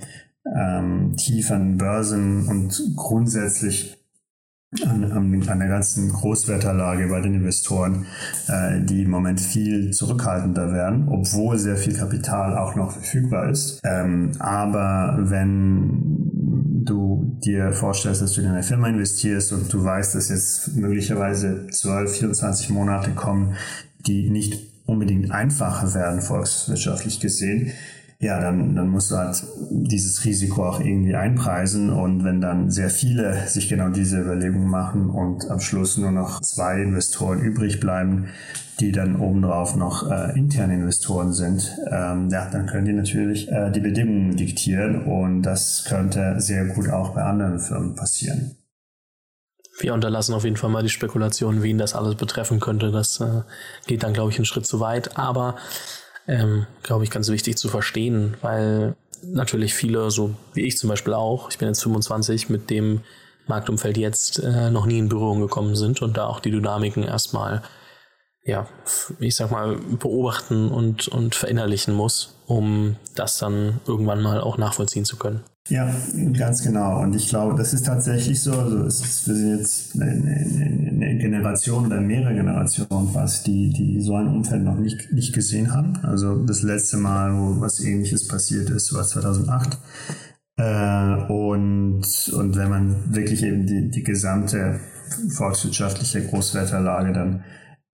ähm, 0.55 1.17
tieferen 1.17 1.77
Börsen 1.77 2.47
und 2.47 2.93
grundsätzlich 2.95 3.97
an, 4.85 5.03
an, 5.11 5.47
an 5.47 5.59
der 5.59 5.67
ganzen 5.69 6.11
Großwetterlage 6.11 7.07
bei 7.07 7.21
den 7.21 7.35
Investoren, 7.35 8.05
äh, 8.47 8.81
die 8.81 9.03
im 9.03 9.09
Moment 9.09 9.39
viel 9.39 9.91
zurückhaltender 9.91 10.73
werden, 10.73 11.07
obwohl 11.07 11.57
sehr 11.57 11.77
viel 11.77 11.93
Kapital 11.93 12.57
auch 12.57 12.75
noch 12.75 12.91
verfügbar 12.91 13.49
ist. 13.49 13.79
Ähm, 13.85 14.31
aber 14.39 15.17
wenn 15.19 16.83
du 16.83 17.37
dir 17.45 17.71
vorstellst, 17.71 18.21
dass 18.21 18.33
du 18.33 18.41
in 18.41 18.47
eine 18.47 18.63
Firma 18.63 18.89
investierst 18.89 19.53
und 19.53 19.71
du 19.71 19.83
weißt, 19.83 20.15
dass 20.15 20.29
jetzt 20.29 20.75
möglicherweise 20.75 21.67
12, 21.67 22.17
24 22.17 22.69
Monate 22.69 23.11
kommen, 23.11 23.55
die 24.05 24.29
nicht 24.29 24.73
unbedingt 24.85 25.31
einfacher 25.31 25.93
werden, 25.93 26.21
volkswirtschaftlich 26.21 27.19
gesehen, 27.19 27.71
ja, 28.19 28.41
dann, 28.41 28.75
dann 28.75 28.89
musst 28.89 29.11
du 29.11 29.15
halt 29.15 29.43
dieses 29.69 30.25
Risiko 30.25 30.67
auch 30.67 30.79
irgendwie 30.79 31.15
einpreisen. 31.15 31.91
Und 31.91 32.23
wenn 32.23 32.41
dann 32.41 32.71
sehr 32.71 32.89
viele 32.89 33.47
sich 33.47 33.69
genau 33.69 33.89
diese 33.89 34.19
Überlegungen 34.19 34.69
machen 34.69 35.09
und 35.09 35.49
am 35.51 35.59
Schluss 35.59 35.97
nur 35.97 36.11
noch 36.11 36.41
zwei 36.41 36.81
Investoren 36.81 37.39
übrig 37.41 37.79
bleiben, 37.79 38.29
die 38.79 38.91
dann 38.91 39.19
obendrauf 39.19 39.75
noch 39.75 40.09
äh, 40.09 40.37
interne 40.37 40.75
Investoren 40.75 41.31
sind, 41.31 41.77
ähm, 41.91 42.29
ja, 42.29 42.49
dann 42.49 42.65
können 42.65 42.85
die 42.85 42.93
natürlich 42.93 43.51
äh, 43.51 43.71
die 43.71 43.79
Bedingungen 43.79 44.35
diktieren 44.35 45.03
und 45.03 45.43
das 45.43 45.85
könnte 45.87 46.39
sehr 46.39 46.65
gut 46.65 46.89
auch 46.89 47.09
bei 47.13 47.23
anderen 47.23 47.59
Firmen 47.59 47.95
passieren. 47.95 48.55
Wir 49.79 49.93
unterlassen 49.93 50.33
auf 50.33 50.43
jeden 50.43 50.57
Fall 50.57 50.71
mal 50.71 50.81
die 50.81 50.89
Spekulation, 50.89 51.61
wen 51.61 51.77
das 51.77 51.93
alles 51.93 52.15
betreffen 52.15 52.59
könnte. 52.59 52.91
Das 52.91 53.19
äh, 53.19 53.43
geht 53.85 54.01
dann, 54.01 54.13
glaube 54.13 54.31
ich, 54.31 54.37
einen 54.37 54.45
Schritt 54.45 54.65
zu 54.65 54.79
weit. 54.79 55.17
Aber 55.19 55.55
ähm, 56.27 56.67
glaube 56.83 57.03
ich, 57.03 57.09
ganz 57.09 57.29
wichtig 57.29 57.57
zu 57.57 57.69
verstehen, 57.69 58.35
weil 58.41 58.95
natürlich 59.23 59.73
viele, 59.73 60.11
so 60.11 60.35
wie 60.53 60.65
ich 60.65 60.77
zum 60.77 60.89
Beispiel 60.89 61.13
auch, 61.13 61.49
ich 61.49 61.57
bin 61.57 61.67
jetzt 61.67 61.83
25, 61.83 62.49
mit 62.49 62.69
dem 62.69 63.01
Marktumfeld 63.47 63.97
jetzt 63.97 64.39
äh, 64.39 64.69
noch 64.69 64.85
nie 64.85 64.99
in 64.99 65.09
Berührung 65.09 65.39
gekommen 65.39 65.75
sind 65.75 66.01
und 66.01 66.17
da 66.17 66.27
auch 66.27 66.39
die 66.39 66.51
Dynamiken 66.51 67.03
erstmal, 67.03 67.63
ja, 68.43 68.67
ich 69.19 69.35
sag 69.35 69.51
mal, 69.51 69.77
beobachten 69.77 70.69
und, 70.69 71.07
und 71.07 71.35
verinnerlichen 71.35 71.93
muss, 71.93 72.35
um 72.45 72.97
das 73.15 73.37
dann 73.37 73.79
irgendwann 73.87 74.21
mal 74.21 74.41
auch 74.41 74.57
nachvollziehen 74.57 75.05
zu 75.05 75.17
können. 75.17 75.43
Ja, 75.69 75.93
ganz 76.37 76.63
genau. 76.63 77.01
Und 77.01 77.15
ich 77.15 77.27
glaube, 77.27 77.57
das 77.57 77.73
ist 77.73 77.85
tatsächlich 77.85 78.41
so. 78.41 78.53
Also 78.53 78.85
es 78.85 79.01
ist, 79.01 79.27
wir 79.27 79.35
sind 79.35 79.57
jetzt 79.57 80.01
eine, 80.01 81.17
Generation 81.17 81.87
oder 81.87 81.99
mehrere 81.99 82.33
Generationen 82.33 83.09
fast, 83.11 83.47
die, 83.47 83.69
die 83.69 84.01
so 84.01 84.15
ein 84.15 84.27
Umfeld 84.27 84.63
noch 84.63 84.77
nicht, 84.77 85.11
nicht 85.11 85.33
gesehen 85.33 85.73
haben. 85.73 85.97
Also 86.03 86.45
das 86.45 86.61
letzte 86.61 86.97
Mal, 86.97 87.33
wo 87.33 87.59
was 87.59 87.79
ähnliches 87.81 88.27
passiert 88.27 88.69
ist, 88.69 88.93
war 88.93 89.03
2008. 89.03 89.77
Äh, 90.57 91.31
und, 91.31 92.03
und 92.33 92.55
wenn 92.55 92.69
man 92.69 93.13
wirklich 93.13 93.43
eben 93.43 93.65
die, 93.65 93.89
die 93.89 94.03
gesamte 94.03 94.79
volkswirtschaftliche 95.29 96.25
Großwetterlage 96.25 97.13
dann 97.13 97.43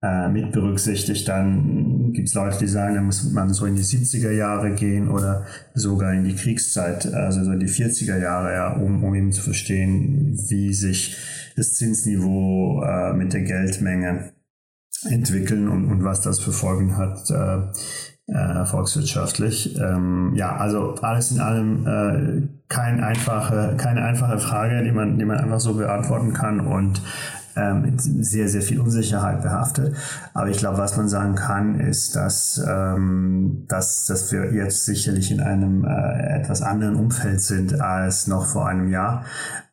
äh, 0.03 0.27
mit 0.27 0.51
berücksichtigt. 0.51 1.27
Dann 1.29 2.11
gibt 2.11 2.27
es 2.27 2.33
Leute, 2.33 2.57
die 2.59 2.67
sagen, 2.67 2.95
da 2.95 3.01
muss 3.01 3.23
man 3.31 3.53
so 3.53 3.65
in 3.65 3.75
die 3.75 3.83
70er 3.83 4.31
Jahre 4.31 4.71
gehen 4.71 5.07
oder 5.07 5.45
sogar 5.73 6.13
in 6.13 6.25
die 6.25 6.35
Kriegszeit, 6.35 7.11
also 7.13 7.43
so 7.43 7.53
in 7.53 7.61
die 7.61 7.69
40er 7.69 8.19
Jahre, 8.19 8.53
ja, 8.53 8.73
um, 8.73 9.03
um 9.03 9.15
eben 9.15 9.31
zu 9.31 9.41
verstehen, 9.41 10.37
wie 10.49 10.73
sich 10.73 11.15
das 11.55 11.75
Zinsniveau 11.75 12.83
äh, 12.83 13.13
mit 13.13 13.31
der 13.31 13.43
Geldmenge 13.43 14.33
entwickeln 15.09 15.69
und, 15.69 15.85
und 15.85 16.03
was 16.03 16.21
das 16.21 16.39
für 16.39 16.51
Folgen 16.51 16.97
hat. 16.97 17.29
Äh, 17.29 17.71
äh, 18.27 18.65
volkswirtschaftlich. 18.65 19.77
Ähm, 19.77 20.31
ja, 20.35 20.55
also 20.55 20.95
alles 21.01 21.31
in 21.31 21.41
allem 21.41 21.85
äh, 21.85 22.47
kein 22.69 23.03
einfache, 23.03 23.75
keine 23.77 24.03
einfache 24.03 24.39
Frage, 24.39 24.81
die 24.83 24.91
man, 24.91 25.19
die 25.19 25.25
man 25.25 25.37
einfach 25.37 25.59
so 25.59 25.73
beantworten 25.73 26.33
kann 26.33 26.61
und 26.61 27.01
ähm, 27.55 27.97
sehr, 27.97 28.47
sehr 28.47 28.61
viel 28.61 28.79
Unsicherheit 28.79 29.41
behaftet. 29.41 29.95
Aber 30.33 30.49
ich 30.49 30.57
glaube, 30.57 30.77
was 30.77 30.97
man 30.97 31.07
sagen 31.07 31.35
kann, 31.35 31.79
ist, 31.79 32.15
dass, 32.15 32.63
ähm, 32.67 33.65
dass, 33.67 34.05
dass 34.05 34.31
wir 34.31 34.53
jetzt 34.53 34.85
sicherlich 34.85 35.31
in 35.31 35.39
einem 35.39 35.85
äh, 35.85 36.39
etwas 36.39 36.61
anderen 36.61 36.95
Umfeld 36.95 37.41
sind 37.41 37.79
als 37.79 38.27
noch 38.27 38.45
vor 38.45 38.67
einem 38.67 38.89
Jahr. 38.89 39.25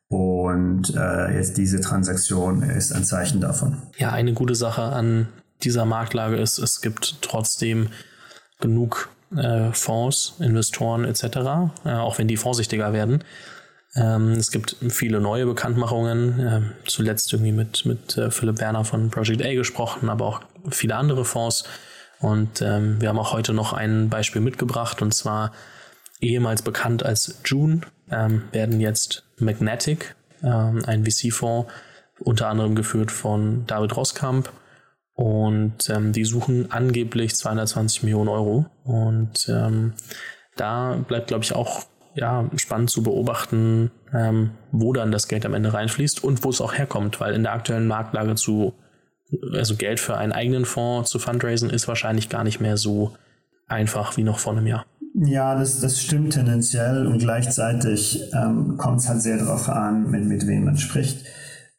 Und 0.08 0.94
äh, 0.96 1.36
jetzt 1.36 1.56
diese 1.56 1.80
Transaktion 1.80 2.62
ist 2.62 2.92
ein 2.92 3.04
Zeichen 3.04 3.40
davon. 3.40 3.76
Ja, 3.96 4.10
eine 4.10 4.32
gute 4.32 4.56
Sache 4.56 4.82
an 4.82 5.28
dieser 5.62 5.84
Marktlage 5.84 6.36
ist, 6.36 6.58
es 6.58 6.80
gibt 6.80 7.22
trotzdem 7.22 7.88
genug 8.60 9.08
äh, 9.36 9.72
Fonds, 9.72 10.34
Investoren 10.40 11.04
etc., 11.04 11.24
äh, 11.84 11.92
auch 11.92 12.18
wenn 12.18 12.28
die 12.28 12.36
vorsichtiger 12.36 12.92
werden, 12.92 13.22
ähm, 13.96 14.32
es 14.32 14.50
gibt 14.50 14.76
viele 14.88 15.20
neue 15.20 15.46
Bekanntmachungen, 15.46 16.40
äh, 16.40 16.60
zuletzt 16.86 17.32
irgendwie 17.32 17.52
mit, 17.52 17.84
mit 17.86 18.16
äh, 18.16 18.30
Philipp 18.30 18.56
Berner 18.56 18.84
von 18.84 19.10
Project 19.10 19.44
A 19.44 19.52
gesprochen, 19.54 20.08
aber 20.08 20.26
auch 20.26 20.40
viele 20.70 20.96
andere 20.96 21.24
Fonds. 21.24 21.64
Und 22.20 22.62
ähm, 22.62 23.00
wir 23.00 23.08
haben 23.08 23.18
auch 23.18 23.32
heute 23.32 23.52
noch 23.52 23.72
ein 23.72 24.08
Beispiel 24.08 24.42
mitgebracht, 24.42 25.02
und 25.02 25.12
zwar 25.12 25.52
ehemals 26.20 26.62
bekannt 26.62 27.04
als 27.04 27.40
June, 27.44 27.80
ähm, 28.10 28.42
werden 28.52 28.80
jetzt 28.80 29.24
Magnetic, 29.38 30.14
ähm, 30.42 30.84
ein 30.86 31.04
VC-Fonds, 31.04 31.72
unter 32.20 32.48
anderem 32.48 32.74
geführt 32.74 33.10
von 33.10 33.66
David 33.66 33.96
Roskamp. 33.96 34.50
Und 35.14 35.90
ähm, 35.90 36.12
die 36.12 36.24
suchen 36.24 36.70
angeblich 36.70 37.34
220 37.34 38.04
Millionen 38.04 38.28
Euro. 38.28 38.66
Und 38.84 39.48
ähm, 39.48 39.94
da 40.56 40.96
bleibt, 41.08 41.28
glaube 41.28 41.44
ich, 41.44 41.54
auch 41.54 41.84
ja, 42.14 42.48
spannend 42.56 42.90
zu 42.90 43.02
beobachten, 43.02 43.90
ähm, 44.12 44.50
wo 44.72 44.92
dann 44.92 45.12
das 45.12 45.28
Geld 45.28 45.46
am 45.46 45.54
Ende 45.54 45.72
reinfließt 45.72 46.22
und 46.24 46.44
wo 46.44 46.50
es 46.50 46.60
auch 46.60 46.74
herkommt, 46.74 47.20
weil 47.20 47.34
in 47.34 47.42
der 47.42 47.52
aktuellen 47.52 47.86
Marktlage 47.86 48.34
zu, 48.34 48.74
also 49.52 49.76
Geld 49.76 50.00
für 50.00 50.16
einen 50.16 50.32
eigenen 50.32 50.64
Fonds 50.64 51.10
zu 51.10 51.18
fundraisen, 51.18 51.70
ist 51.70 51.88
wahrscheinlich 51.88 52.28
gar 52.28 52.44
nicht 52.44 52.60
mehr 52.60 52.76
so 52.76 53.12
einfach 53.68 54.16
wie 54.16 54.24
noch 54.24 54.38
vor 54.38 54.52
einem 54.52 54.66
Jahr. 54.66 54.86
Ja, 55.14 55.58
das, 55.58 55.80
das 55.80 56.00
stimmt 56.00 56.34
tendenziell 56.34 57.06
und 57.06 57.18
gleichzeitig 57.18 58.22
ähm, 58.32 58.76
kommt 58.76 59.00
es 59.00 59.08
halt 59.08 59.22
sehr 59.22 59.38
darauf 59.38 59.68
an, 59.68 60.10
mit, 60.10 60.24
mit 60.24 60.46
wem 60.46 60.64
man 60.64 60.76
spricht. 60.76 61.24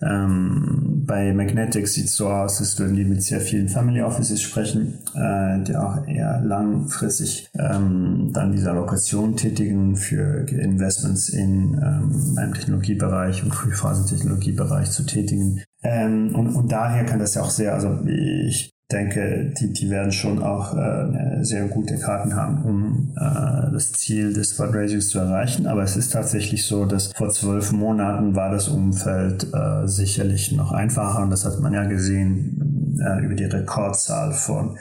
Ähm, 0.02 1.04
bei 1.06 1.34
Magnetic 1.34 1.88
sieht 1.88 2.06
es 2.06 2.16
so 2.16 2.30
aus, 2.30 2.60
als 2.60 2.78
würden 2.80 2.96
die 2.96 3.06
mit 3.06 3.24
sehr 3.24 3.42
vielen 3.42 3.70
Family 3.70 4.02
Offices 4.02 4.42
sprechen, 4.42 5.00
äh, 5.16 5.64
die 5.64 5.76
auch 5.76 6.08
eher 6.08 6.42
langfristig 6.42 7.50
ähm, 7.58 8.32
dann 8.34 8.52
diese 8.52 8.72
Allokation 8.72 9.36
tätigen 9.36 9.96
für 9.96 10.48
Investments 10.50 11.30
in 11.30 11.74
ähm, 11.76 12.38
einem 12.38 12.54
Technologiebereich 12.54 13.44
und 13.44 13.54
Frühphasentechnologiebereich 13.54 14.90
zu 14.92 15.06
tätigen. 15.06 15.62
Ähm, 15.84 16.36
und, 16.36 16.56
und 16.56 16.72
daher 16.72 17.06
kann 17.06 17.20
das 17.20 17.36
ja 17.36 17.42
auch 17.42 17.50
sehr, 17.50 17.74
also 17.74 18.00
ich 18.08 18.72
denke, 18.92 19.54
die, 19.60 19.74
die 19.74 19.90
werden 19.90 20.12
schon 20.12 20.42
auch 20.42 20.76
äh, 20.76 21.44
sehr 21.44 21.66
gute 21.66 21.98
Karten 21.98 22.36
haben, 22.36 22.64
um 22.64 23.14
äh, 23.16 23.72
das 23.72 23.92
Ziel 23.94 24.34
des 24.34 24.54
Fundraisings 24.54 25.10
zu 25.10 25.20
erreichen. 25.20 25.68
Aber 25.68 25.84
es 25.84 25.96
ist 25.96 26.12
tatsächlich 26.12 26.66
so, 26.66 26.86
dass 26.86 27.12
vor 27.14 27.30
zwölf 27.30 27.72
Monaten 27.72 28.36
war 28.36 28.52
das 28.52 28.68
Umfeld 28.68 29.48
äh, 29.54 29.88
sicherlich 29.88 30.52
noch 30.52 30.72
einfacher 30.72 31.24
und 31.24 31.30
das 31.30 31.46
hat 31.46 31.60
man 31.60 31.74
ja 31.74 31.86
gesehen 31.86 32.98
äh, 33.00 33.24
über 33.26 33.36
die 33.36 33.46
Rekordzahl 33.46 34.34
von 34.34 34.78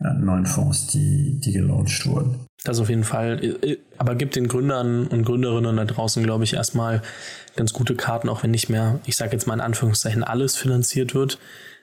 äh, 0.00 0.12
neuen 0.12 0.46
Fonds, 0.46 0.86
die, 0.88 1.40
die 1.40 1.52
gelauncht 1.52 2.06
wurden. 2.06 2.46
Das 2.64 2.80
auf 2.80 2.88
jeden 2.88 3.04
Fall. 3.04 3.56
Aber 3.96 4.16
gibt 4.16 4.34
den 4.34 4.48
Gründern 4.48 5.06
und 5.06 5.24
Gründerinnen 5.24 5.76
da 5.76 5.84
draußen, 5.84 6.22
glaube 6.24 6.42
ich, 6.42 6.54
erstmal 6.54 7.00
ganz 7.54 7.72
gute 7.72 7.94
Karten, 7.94 8.28
auch 8.28 8.42
wenn 8.42 8.50
nicht 8.50 8.68
mehr, 8.68 8.98
ich 9.06 9.16
sage 9.16 9.32
jetzt 9.32 9.46
mal 9.46 9.54
in 9.54 9.60
Anführungszeichen, 9.60 10.24
alles 10.24 10.56
finanziert 10.56 11.14
wird 11.14 11.38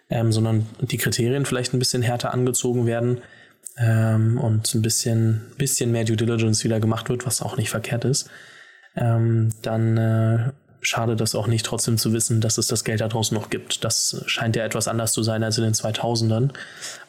ähm, 0.09 0.31
sondern 0.31 0.67
die 0.79 0.97
Kriterien 0.97 1.45
vielleicht 1.45 1.73
ein 1.73 1.79
bisschen 1.79 2.01
härter 2.01 2.33
angezogen 2.33 2.85
werden 2.85 3.21
ähm, 3.77 4.37
und 4.39 4.73
ein 4.73 4.81
bisschen, 4.81 5.41
bisschen 5.57 5.91
mehr 5.91 6.05
Due 6.05 6.17
Diligence 6.17 6.63
wieder 6.63 6.79
gemacht 6.79 7.09
wird, 7.09 7.25
was 7.25 7.41
auch 7.41 7.57
nicht 7.57 7.69
verkehrt 7.69 8.05
ist, 8.05 8.29
ähm, 8.95 9.49
dann 9.61 9.97
äh, 9.97 10.51
schade 10.83 11.15
das 11.15 11.35
auch 11.35 11.47
nicht, 11.47 11.65
trotzdem 11.65 11.97
zu 11.97 12.13
wissen, 12.13 12.41
dass 12.41 12.57
es 12.57 12.67
das 12.67 12.83
Geld 12.83 13.01
da 13.01 13.07
draußen 13.07 13.35
noch 13.35 13.49
gibt. 13.49 13.83
Das 13.83 14.23
scheint 14.25 14.55
ja 14.55 14.63
etwas 14.63 14.87
anders 14.87 15.13
zu 15.13 15.23
sein 15.23 15.43
als 15.43 15.57
in 15.57 15.63
den 15.63 15.73
2000ern, 15.73 16.49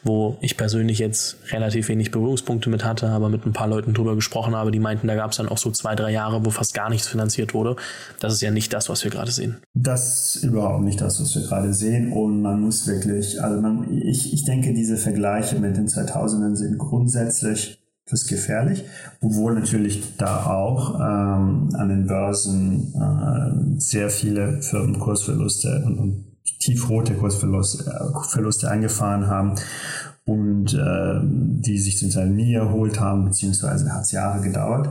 wo 0.03 0.37
ich 0.41 0.57
persönlich 0.57 0.99
jetzt 0.99 1.37
relativ 1.51 1.89
wenig 1.89 2.11
Berührungspunkte 2.11 2.69
mit 2.69 2.83
hatte, 2.83 3.09
aber 3.09 3.29
mit 3.29 3.45
ein 3.45 3.53
paar 3.53 3.67
Leuten 3.67 3.93
drüber 3.93 4.15
gesprochen 4.15 4.55
habe, 4.55 4.71
die 4.71 4.79
meinten, 4.79 5.07
da 5.07 5.15
gab 5.15 5.31
es 5.31 5.37
dann 5.37 5.49
auch 5.49 5.57
so 5.57 5.71
zwei, 5.71 5.95
drei 5.95 6.11
Jahre, 6.11 6.45
wo 6.45 6.49
fast 6.49 6.73
gar 6.73 6.89
nichts 6.89 7.07
finanziert 7.07 7.53
wurde. 7.53 7.75
Das 8.19 8.33
ist 8.33 8.41
ja 8.41 8.51
nicht 8.51 8.73
das, 8.73 8.89
was 8.89 9.03
wir 9.03 9.11
gerade 9.11 9.31
sehen. 9.31 9.57
Das 9.73 10.35
ist 10.35 10.43
überhaupt 10.43 10.83
nicht 10.83 11.01
das, 11.01 11.21
was 11.21 11.35
wir 11.35 11.43
gerade 11.43 11.73
sehen 11.73 12.11
und 12.11 12.41
man 12.41 12.61
muss 12.61 12.87
wirklich, 12.87 13.41
also 13.41 13.61
man, 13.61 13.91
ich, 13.91 14.33
ich 14.33 14.43
denke, 14.45 14.73
diese 14.73 14.97
Vergleiche 14.97 15.59
mit 15.59 15.77
den 15.77 15.87
2000ern 15.87 16.55
sind 16.55 16.77
grundsätzlich 16.77 17.79
das 18.07 18.21
ist 18.21 18.27
gefährlich, 18.27 18.85
obwohl 19.21 19.55
natürlich 19.55 20.15
da 20.17 20.45
auch 20.45 20.95
ähm, 20.99 21.69
an 21.73 21.89
den 21.89 22.05
Börsen 22.05 22.93
äh, 22.93 23.79
sehr 23.79 24.09
viele 24.09 24.61
Firmen 24.61 24.99
Kursverluste 24.99 25.83
und, 25.85 25.97
und 25.97 26.25
tiefrote 26.59 27.15
Kursverluste 27.15 28.67
äh, 28.67 28.69
eingefahren 28.69 29.27
haben 29.27 29.55
und 30.25 30.73
äh, 30.73 31.19
die 31.23 31.79
sich 31.79 31.97
zum 31.97 32.11
Teil 32.11 32.29
nie 32.29 32.53
erholt 32.53 32.99
haben, 32.99 33.25
beziehungsweise 33.25 33.91
hat 33.91 34.03
es 34.03 34.11
Jahre 34.11 34.41
gedauert. 34.41 34.89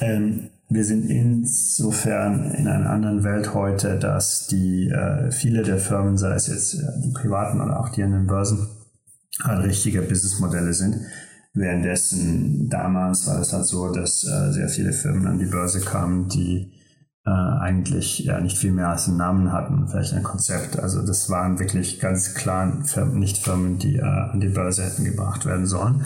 Ähm, 0.00 0.50
wir 0.68 0.84
sind 0.84 1.08
insofern 1.08 2.50
in 2.52 2.68
einer 2.68 2.90
anderen 2.90 3.24
Welt 3.24 3.54
heute, 3.54 3.98
dass 3.98 4.48
die 4.48 4.88
äh, 4.88 5.30
viele 5.30 5.62
der 5.62 5.78
Firmen, 5.78 6.18
sei 6.18 6.34
es 6.34 6.48
jetzt 6.48 6.74
äh, 6.74 7.00
die 7.04 7.12
privaten 7.12 7.60
oder 7.60 7.80
auch 7.80 7.88
die 7.88 8.02
an 8.02 8.12
den 8.12 8.26
Börsen, 8.26 8.68
halt 9.42 9.64
richtige 9.64 10.02
Businessmodelle 10.02 10.74
sind, 10.74 10.96
Währenddessen 11.54 12.68
damals 12.68 13.26
war 13.26 13.40
es 13.40 13.52
halt 13.52 13.64
so, 13.64 13.92
dass 13.92 14.24
äh, 14.24 14.52
sehr 14.52 14.68
viele 14.68 14.92
Firmen 14.92 15.26
an 15.26 15.38
die 15.38 15.46
Börse 15.46 15.80
kamen, 15.80 16.28
die 16.28 16.72
äh, 17.26 17.30
eigentlich 17.30 18.20
ja 18.20 18.40
nicht 18.40 18.56
viel 18.58 18.72
mehr 18.72 18.88
als 18.88 19.08
einen 19.08 19.16
Namen 19.16 19.52
hatten, 19.52 19.88
vielleicht 19.88 20.14
ein 20.14 20.22
Konzept. 20.22 20.78
Also 20.78 21.04
das 21.04 21.28
waren 21.30 21.58
wirklich 21.58 22.00
ganz 22.00 22.34
klar 22.34 22.84
Firmen, 22.84 23.18
nicht 23.18 23.38
Firmen, 23.38 23.78
die 23.78 23.96
äh, 23.96 24.02
an 24.02 24.40
die 24.40 24.48
Börse 24.48 24.84
hätten 24.84 25.04
gebracht 25.04 25.46
werden 25.46 25.66
sollen. 25.66 26.04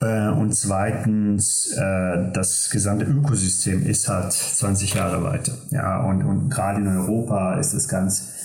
Äh, 0.00 0.28
und 0.28 0.54
zweitens, 0.54 1.72
äh, 1.76 2.32
das 2.32 2.70
gesamte 2.70 3.06
Ökosystem 3.06 3.86
ist 3.86 4.08
halt 4.08 4.32
20 4.32 4.94
Jahre 4.94 5.22
weiter. 5.22 5.52
Ja, 5.70 6.02
und, 6.02 6.22
und 6.22 6.50
gerade 6.50 6.80
in 6.80 6.88
Europa 6.88 7.54
ist 7.54 7.72
es 7.72 7.88
ganz 7.88 8.41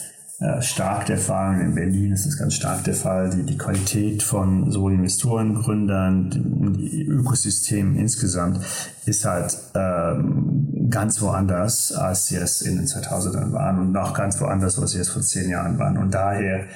stark 0.60 1.08
der 1.08 1.17
Fall. 1.17 1.62
In 1.62 1.74
Berlin 1.74 2.12
ist 2.12 2.27
das 2.27 2.38
ganz 2.38 2.53
stark 2.53 2.84
der 2.84 2.94
Fall. 2.94 3.32
Die, 3.32 3.44
die 3.44 3.58
Qualität 3.58 4.22
von 4.22 4.72
so 4.72 4.88
Investoren, 4.89 5.56
Gründern, 5.56 6.29
die 6.77 7.06
Ökosystem 7.06 7.98
insgesamt 7.98 8.60
ist 9.06 9.25
halt 9.25 9.58
ähm, 9.74 10.89
ganz 10.91 11.22
woanders, 11.22 11.91
als 11.91 12.27
sie 12.27 12.36
es 12.36 12.62
in 12.62 12.75
den 12.75 12.86
2000ern 12.86 13.51
waren 13.51 13.79
und 13.79 13.91
noch 13.91 14.13
ganz 14.13 14.39
woanders, 14.39 14.77
als 14.77 14.91
sie 14.91 15.00
es 15.00 15.10
vor 15.10 15.24
zehn 15.24 15.50
Jahren 15.50 15.79
waren. 15.79 15.98
Und 15.98 16.13
daher 16.13 16.67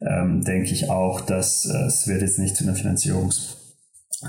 ähm, 0.00 0.44
denke 0.44 0.70
ich 0.70 0.88
auch, 0.88 1.20
dass 1.20 1.66
äh, 1.66 1.86
es 1.86 2.06
wird 2.06 2.22
jetzt 2.22 2.38
nicht 2.38 2.56
zu 2.56 2.64
einer 2.64 2.76
Finanzierungs 2.76 3.56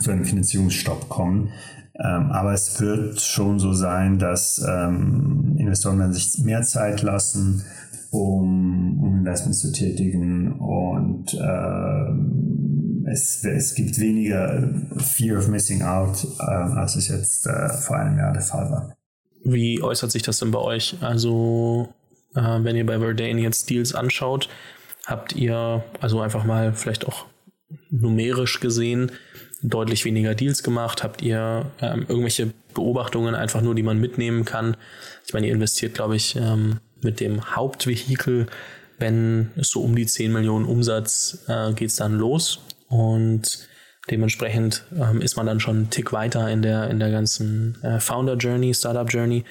zu 0.02 0.12
einem 0.12 0.26
Finanzierungsstopp 0.26 1.10
kommen. 1.10 1.52
Ähm, 1.96 2.32
aber 2.32 2.54
es 2.54 2.80
wird 2.80 3.20
schon 3.20 3.60
so 3.60 3.74
sein, 3.74 4.20
dass 4.20 4.64
ähm, 4.66 5.56
Investoren 5.58 6.00
werden 6.00 6.14
sich 6.14 6.40
mehr 6.40 6.62
Zeit 6.62 7.02
lassen, 7.02 7.66
um, 8.12 9.00
um 9.02 9.18
Investments 9.20 9.60
zu 9.60 9.72
tätigen 9.72 10.54
und 10.54 11.34
äh, 11.34 13.12
es, 13.12 13.44
es 13.44 13.76
gibt 13.76 14.00
weniger 14.00 14.70
Fear 14.98 15.40
of 15.40 15.48
Missing 15.48 15.82
Out, 15.82 16.26
äh, 16.40 16.44
als 16.44 16.96
es 16.96 17.08
jetzt 17.08 17.48
äh, 17.48 17.70
vor 17.70 17.98
einem 17.98 18.18
Jahr 18.18 18.34
der 18.34 18.42
Fall 18.42 18.70
war. 18.70 18.96
Wie 19.44 19.82
äußert 19.82 20.12
sich 20.12 20.22
das 20.22 20.40
denn 20.40 20.52
bei 20.52 20.60
euch? 20.60 20.98
Also, 21.02 21.90
äh, 22.36 22.42
wenn 22.42 22.76
ihr 22.76 22.86
bei 22.86 23.00
Verdane 23.00 23.42
jetzt 23.42 23.70
Deals 23.70 23.96
anschaut, 23.96 24.50
habt 25.06 25.36
ihr 25.36 25.84
also 26.02 26.22
einfach 26.22 26.44
mal 26.44 26.74
vielleicht 26.74 27.08
auch 27.08 27.26
numerisch 27.90 28.60
gesehen 28.60 29.12
deutlich 29.62 30.06
weniger 30.06 30.36
Deals 30.36 30.64
gemacht? 30.64 31.04
Habt 31.04 31.22
ihr 31.22 31.66
ähm, 31.82 32.06
irgendwelche 32.08 32.54
Beobachtungen 32.74 33.36
einfach 33.36 33.62
nur, 33.62 33.76
die 33.76 33.84
man 33.84 34.00
mitnehmen 34.00 34.46
kann? 34.46 34.78
Ich 35.26 35.34
meine, 35.34 35.48
ihr 35.48 35.54
investiert, 35.54 35.94
glaube 35.94 36.16
ich, 36.16 36.36
ähm, 36.36 36.80
mit 37.02 37.20
dem 37.20 37.56
Hauptvehikel, 37.56 38.48
wenn 38.98 39.52
es 39.56 39.70
so 39.70 39.82
um 39.82 39.96
die 39.96 40.06
10 40.06 40.32
Millionen 40.32 40.66
Umsatz 40.66 41.46
äh, 41.48 41.74
geht 41.74 41.90
es 41.90 41.96
dann 41.96 42.18
los 42.18 42.60
und 42.88 43.68
dementsprechend 44.10 44.84
ähm, 44.98 45.22
ist 45.22 45.38
man 45.38 45.46
dann 45.46 45.60
schon 45.60 45.76
einen 45.78 45.90
Tick 45.90 46.12
weiter 46.12 46.50
in 46.50 46.62
der, 46.62 46.90
in 46.90 47.00
der 47.00 47.12
ganzen 47.12 47.82
äh, 47.84 48.00
Founder 48.00 48.36
Journey, 48.36 48.74
Startup 48.74 49.10
Journey 49.10 49.46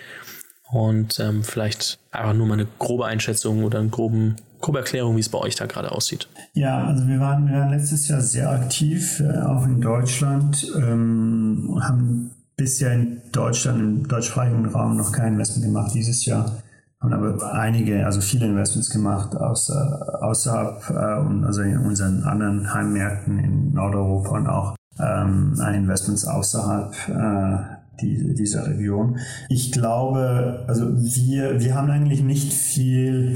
und 0.71 1.19
ähm, 1.21 1.45
vielleicht 1.45 1.99
einfach 2.11 2.35
nur 2.35 2.47
mal 2.47 2.55
eine 2.55 2.67
grobe 2.79 3.07
Einschätzung 3.07 3.65
oder 3.65 3.79
eine 3.79 3.89
groben, 3.89 4.37
grobe 4.61 4.79
Erklärung, 4.79 5.17
wie 5.17 5.21
es 5.21 5.29
bei 5.29 5.39
euch 5.39 5.55
da 5.55 5.67
gerade 5.67 5.93
aussieht. 5.93 6.29
Ja, 6.53 6.85
also 6.85 7.07
wir 7.07 7.21
waren, 7.21 7.49
wir 7.49 7.59
waren 7.59 7.71
letztes 7.71 8.09
Jahr 8.09 8.21
sehr 8.21 8.51
aktiv, 8.51 9.21
äh, 9.21 9.39
auch 9.41 9.65
in 9.65 9.81
Deutschland, 9.81 10.67
ähm, 10.77 11.79
haben 11.81 12.33
bisher 12.57 12.93
in 12.93 13.23
Deutschland, 13.33 13.81
im 13.81 14.09
deutschsprachigen 14.09 14.67
Raum 14.67 14.97
noch 14.97 15.13
kein 15.13 15.35
Investment 15.35 15.65
gemacht. 15.65 15.93
Dieses 15.95 16.27
Jahr 16.27 16.63
haben 17.01 17.13
aber 17.13 17.53
einige, 17.55 18.05
also 18.05 18.21
viele 18.21 18.47
Investments 18.47 18.91
gemacht 18.91 19.37
außer, 19.37 20.19
außerhalb 20.23 20.91
äh, 20.91 21.27
und 21.27 21.45
also 21.45 21.63
in 21.63 21.79
unseren 21.79 22.25
anderen 22.25 22.75
Heimmärkten 22.75 23.39
in 23.39 23.73
Nordeuropa 23.73 24.31
und 24.31 24.47
auch 24.49 24.77
ähm, 24.99 25.55
Investments 25.75 26.27
außerhalb 26.27 26.93
äh, 27.09 27.79
die, 28.01 28.35
dieser 28.35 28.67
Region. 28.67 29.19
Ich 29.49 29.73
glaube, 29.73 30.65
also 30.67 30.87
wir, 30.97 31.61
wir 31.61 31.75
haben 31.75 31.91
eigentlich 31.91 32.23
nicht 32.23 32.53
viel 32.53 33.35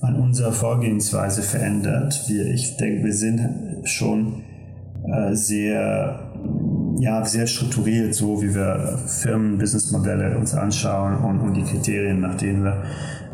an 0.00 0.16
unserer 0.16 0.52
Vorgehensweise 0.52 1.42
verändert. 1.42 2.24
Wir, 2.28 2.46
ich 2.46 2.76
denke, 2.76 3.04
wir 3.04 3.14
sind 3.14 3.40
schon 3.84 4.42
äh, 5.06 5.34
sehr 5.34 6.32
ja, 6.98 7.24
sehr 7.24 7.46
strukturiert, 7.46 8.14
so 8.14 8.42
wie 8.42 8.54
wir 8.54 8.98
Firmen-Businessmodelle 9.06 10.36
uns 10.36 10.54
anschauen 10.54 11.16
und, 11.16 11.40
und, 11.40 11.54
die 11.54 11.62
Kriterien, 11.62 12.20
nach 12.20 12.36
denen 12.36 12.64
wir 12.64 12.82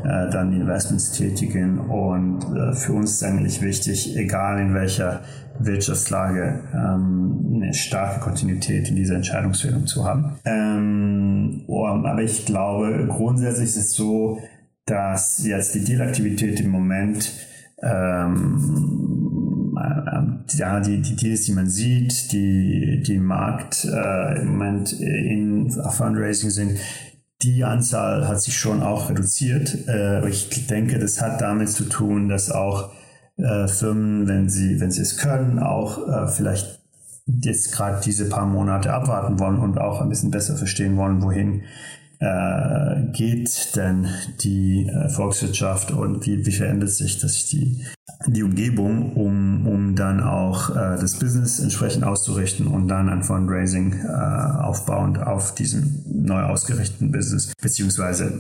äh, 0.05 0.31
dann 0.31 0.53
Investments 0.53 1.12
tätigen. 1.12 1.79
Und 1.79 2.44
äh, 2.57 2.73
für 2.75 2.92
uns 2.92 3.12
ist 3.12 3.25
eigentlich 3.25 3.61
wichtig, 3.62 4.16
egal 4.16 4.61
in 4.61 4.75
welcher 4.75 5.20
Wirtschaftslage, 5.59 6.61
ähm, 6.75 7.53
eine 7.55 7.75
starke 7.75 8.20
Kontinuität 8.20 8.88
in 8.88 8.96
dieser 8.96 9.16
Entscheidungsfindung 9.16 9.87
zu 9.87 10.05
haben. 10.05 10.37
Ähm, 10.44 11.64
aber 11.68 12.23
ich 12.23 12.46
glaube, 12.46 13.07
grundsätzlich 13.09 13.68
ist 13.70 13.77
es 13.77 13.92
so, 13.92 14.38
dass 14.87 15.44
jetzt 15.44 15.75
die 15.75 15.85
Dealaktivität 15.85 16.61
im 16.61 16.70
Moment 16.70 17.33
ähm, 17.83 19.19
ja, 20.55 20.81
die, 20.81 21.01
die 21.01 21.16
Deals, 21.16 21.45
die 21.45 21.53
man 21.53 21.69
sieht, 21.69 22.33
die, 22.33 23.03
die 23.07 23.19
Markt 23.19 23.85
äh, 23.85 24.40
im 24.40 24.49
Moment 24.49 24.93
in 24.93 25.71
Fundraising 25.71 26.51
sind, 26.51 26.79
die 27.43 27.64
Anzahl 27.64 28.29
hat 28.29 28.43
sich 28.43 28.59
schon 28.59 28.83
auch 28.83 29.11
reduziert. 29.11 29.88
Äh, 29.88 30.29
ich 30.29 30.66
denke, 30.66 30.99
das 30.99 31.21
hat 31.21 31.40
damit 31.40 31.71
zu 31.71 31.85
tun, 31.85 32.29
dass 32.29 32.51
auch 32.51 32.93
äh, 33.37 33.66
Firmen, 33.69 34.29
wenn 34.29 34.49
sie, 34.49 34.81
wenn 34.81 34.90
sie 34.90 35.03
es 35.03 35.16
können, 35.16 35.59
auch 35.59 36.07
äh, 36.09 36.29
vielleicht 36.29 36.81
jetzt 37.27 37.73
gerade 37.73 38.01
diese 38.05 38.29
paar 38.29 38.47
Monate 38.47 38.93
abwarten 38.93 39.38
wollen 39.38 39.59
und 39.59 39.79
auch 39.79 40.01
ein 40.01 40.09
bisschen 40.09 40.31
besser 40.31 40.57
verstehen 40.57 40.97
wollen, 40.97 41.23
wohin 41.23 41.62
äh, 42.19 43.12
geht 43.12 43.77
denn 43.77 44.09
die 44.43 44.87
äh, 44.87 45.09
Volkswirtschaft 45.09 45.90
und 45.90 46.27
wie, 46.27 46.45
wie 46.45 46.53
verändert 46.53 46.90
sich 46.90 47.19
das 47.19 47.47
die, 47.47 47.85
die 48.26 48.42
Umgebung, 48.42 49.14
um, 49.14 49.66
um 49.66 49.94
dann 49.96 50.22
auch 50.22 50.70
äh, 50.70 50.98
das 51.00 51.18
Business 51.18 51.59
entsprechend 51.59 52.04
auszurichten 52.04 52.66
und 52.66 52.88
dann 52.88 53.09
ein 53.09 53.22
Fundraising 53.22 53.94
äh, 54.04 54.09
aufbauend 54.09 55.18
auf 55.18 55.54
diesem 55.54 56.02
neu 56.06 56.42
ausgerichteten 56.42 57.12
Business, 57.12 57.52
beziehungsweise 57.61 58.30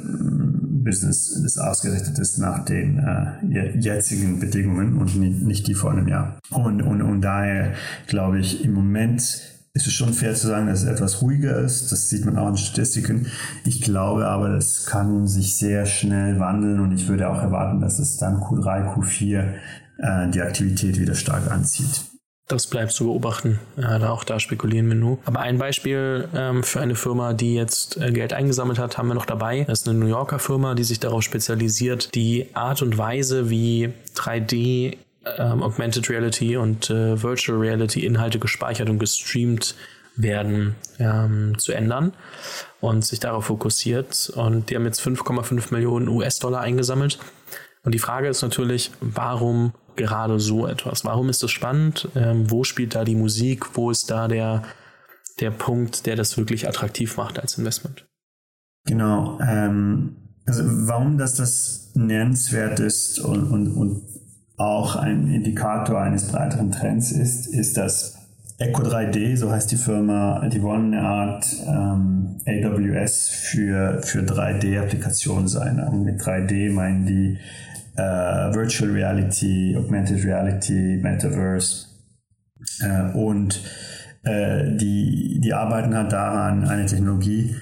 Business, 0.84 1.40
das 1.42 1.58
ausgerichtet 1.58 2.18
ist 2.18 2.38
nach 2.38 2.64
den 2.64 2.98
äh, 2.98 3.78
jetzigen 3.78 4.38
Bedingungen 4.38 4.98
und 4.98 5.16
nicht, 5.16 5.42
nicht 5.42 5.66
die 5.66 5.74
vor 5.74 5.92
einem 5.92 6.08
Jahr. 6.08 6.38
Und, 6.50 6.82
und, 6.82 7.00
und 7.00 7.22
daher 7.22 7.72
glaube 8.06 8.38
ich, 8.38 8.64
im 8.64 8.74
Moment 8.74 9.59
ist 9.72 9.86
es 9.86 9.92
schon 9.92 10.12
fair 10.12 10.34
zu 10.34 10.48
sagen, 10.48 10.66
dass 10.66 10.82
es 10.82 10.88
etwas 10.88 11.22
ruhiger 11.22 11.58
ist. 11.58 11.92
Das 11.92 12.08
sieht 12.08 12.24
man 12.24 12.36
auch 12.36 12.48
in 12.48 12.56
Statistiken. 12.56 13.26
Ich 13.64 13.82
glaube 13.82 14.26
aber, 14.26 14.48
das 14.48 14.86
kann 14.86 15.28
sich 15.28 15.56
sehr 15.56 15.86
schnell 15.86 16.40
wandeln 16.40 16.80
und 16.80 16.92
ich 16.92 17.06
würde 17.08 17.28
auch 17.28 17.40
erwarten, 17.40 17.80
dass 17.80 17.98
es 17.98 18.16
dann 18.16 18.40
Q3, 18.40 18.94
Q4 18.94 19.54
äh, 19.98 20.30
die 20.30 20.40
Aktivität 20.42 20.98
wieder 20.98 21.14
stark 21.14 21.50
anzieht. 21.50 22.02
Das 22.48 22.66
bleibt 22.66 22.90
zu 22.90 23.04
beobachten. 23.04 23.60
Ja, 23.76 24.10
auch 24.10 24.24
da 24.24 24.40
spekulieren 24.40 24.88
wir 24.88 24.96
nur. 24.96 25.18
Aber 25.24 25.38
ein 25.38 25.58
Beispiel 25.58 26.28
ähm, 26.34 26.64
für 26.64 26.80
eine 26.80 26.96
Firma, 26.96 27.32
die 27.32 27.54
jetzt 27.54 27.96
äh, 27.96 28.10
Geld 28.10 28.32
eingesammelt 28.32 28.80
hat, 28.80 28.98
haben 28.98 29.06
wir 29.06 29.14
noch 29.14 29.24
dabei. 29.24 29.62
Das 29.68 29.82
ist 29.82 29.88
eine 29.88 29.96
New 29.96 30.08
Yorker 30.08 30.40
Firma, 30.40 30.74
die 30.74 30.82
sich 30.82 30.98
darauf 30.98 31.22
spezialisiert, 31.22 32.12
die 32.16 32.48
Art 32.54 32.82
und 32.82 32.98
Weise, 32.98 33.50
wie 33.50 33.90
3D 34.16 34.96
ähm, 35.38 35.62
Augmented 35.62 36.08
Reality 36.08 36.56
und 36.56 36.90
äh, 36.90 37.22
Virtual 37.22 37.58
Reality 37.58 38.04
Inhalte 38.04 38.38
gespeichert 38.38 38.88
und 38.88 38.98
gestreamt 38.98 39.74
werden, 40.16 40.74
ähm, 40.98 41.56
zu 41.58 41.72
ändern 41.72 42.12
und 42.80 43.04
sich 43.04 43.20
darauf 43.20 43.46
fokussiert. 43.46 44.30
Und 44.34 44.70
die 44.70 44.76
haben 44.76 44.84
jetzt 44.84 45.00
5,5 45.00 45.72
Millionen 45.72 46.08
US-Dollar 46.08 46.60
eingesammelt. 46.60 47.18
Und 47.82 47.94
die 47.94 47.98
Frage 47.98 48.28
ist 48.28 48.42
natürlich, 48.42 48.90
warum 49.00 49.72
gerade 49.96 50.38
so 50.38 50.66
etwas? 50.66 51.04
Warum 51.04 51.28
ist 51.28 51.42
das 51.42 51.50
spannend? 51.50 52.08
Ähm, 52.14 52.50
wo 52.50 52.64
spielt 52.64 52.94
da 52.94 53.04
die 53.04 53.14
Musik? 53.14 53.76
Wo 53.76 53.90
ist 53.90 54.10
da 54.10 54.28
der, 54.28 54.62
der 55.40 55.50
Punkt, 55.50 56.06
der 56.06 56.16
das 56.16 56.36
wirklich 56.36 56.68
attraktiv 56.68 57.16
macht 57.16 57.38
als 57.38 57.56
Investment? 57.58 58.06
Genau. 58.86 59.38
Ähm, 59.40 60.16
also 60.46 60.62
warum 60.66 61.18
das 61.18 61.34
das 61.34 61.92
nennenswert 61.94 62.80
ist 62.80 63.18
und, 63.20 63.50
und, 63.50 63.68
und 63.68 64.02
auch 64.60 64.94
ein 64.96 65.32
Indikator 65.32 66.00
eines 66.00 66.28
breiteren 66.28 66.70
Trends 66.70 67.12
ist, 67.12 67.46
ist, 67.46 67.78
dass 67.78 68.18
Echo 68.58 68.82
3D, 68.82 69.34
so 69.38 69.50
heißt 69.50 69.72
die 69.72 69.76
Firma, 69.76 70.46
die 70.48 70.60
wollen 70.60 70.92
eine 70.92 71.02
Art 71.02 71.46
ähm, 71.66 72.36
AWS 72.46 73.30
für, 73.30 74.02
für 74.02 74.18
3D-Applikationen 74.20 75.48
sein. 75.48 75.80
Und 75.80 76.04
mit 76.04 76.20
3D 76.20 76.70
meinen 76.70 77.06
die 77.06 77.38
äh, 77.96 78.02
Virtual 78.02 78.90
Reality, 78.90 79.74
Augmented 79.78 80.22
Reality, 80.26 81.00
Metaverse 81.02 81.86
äh, 82.82 83.16
und 83.16 83.62
äh, 84.24 84.76
die, 84.76 85.40
die 85.42 85.54
arbeiten 85.54 85.94
halt 85.94 86.12
daran, 86.12 86.68
eine 86.68 86.84
Technologie 86.84 87.56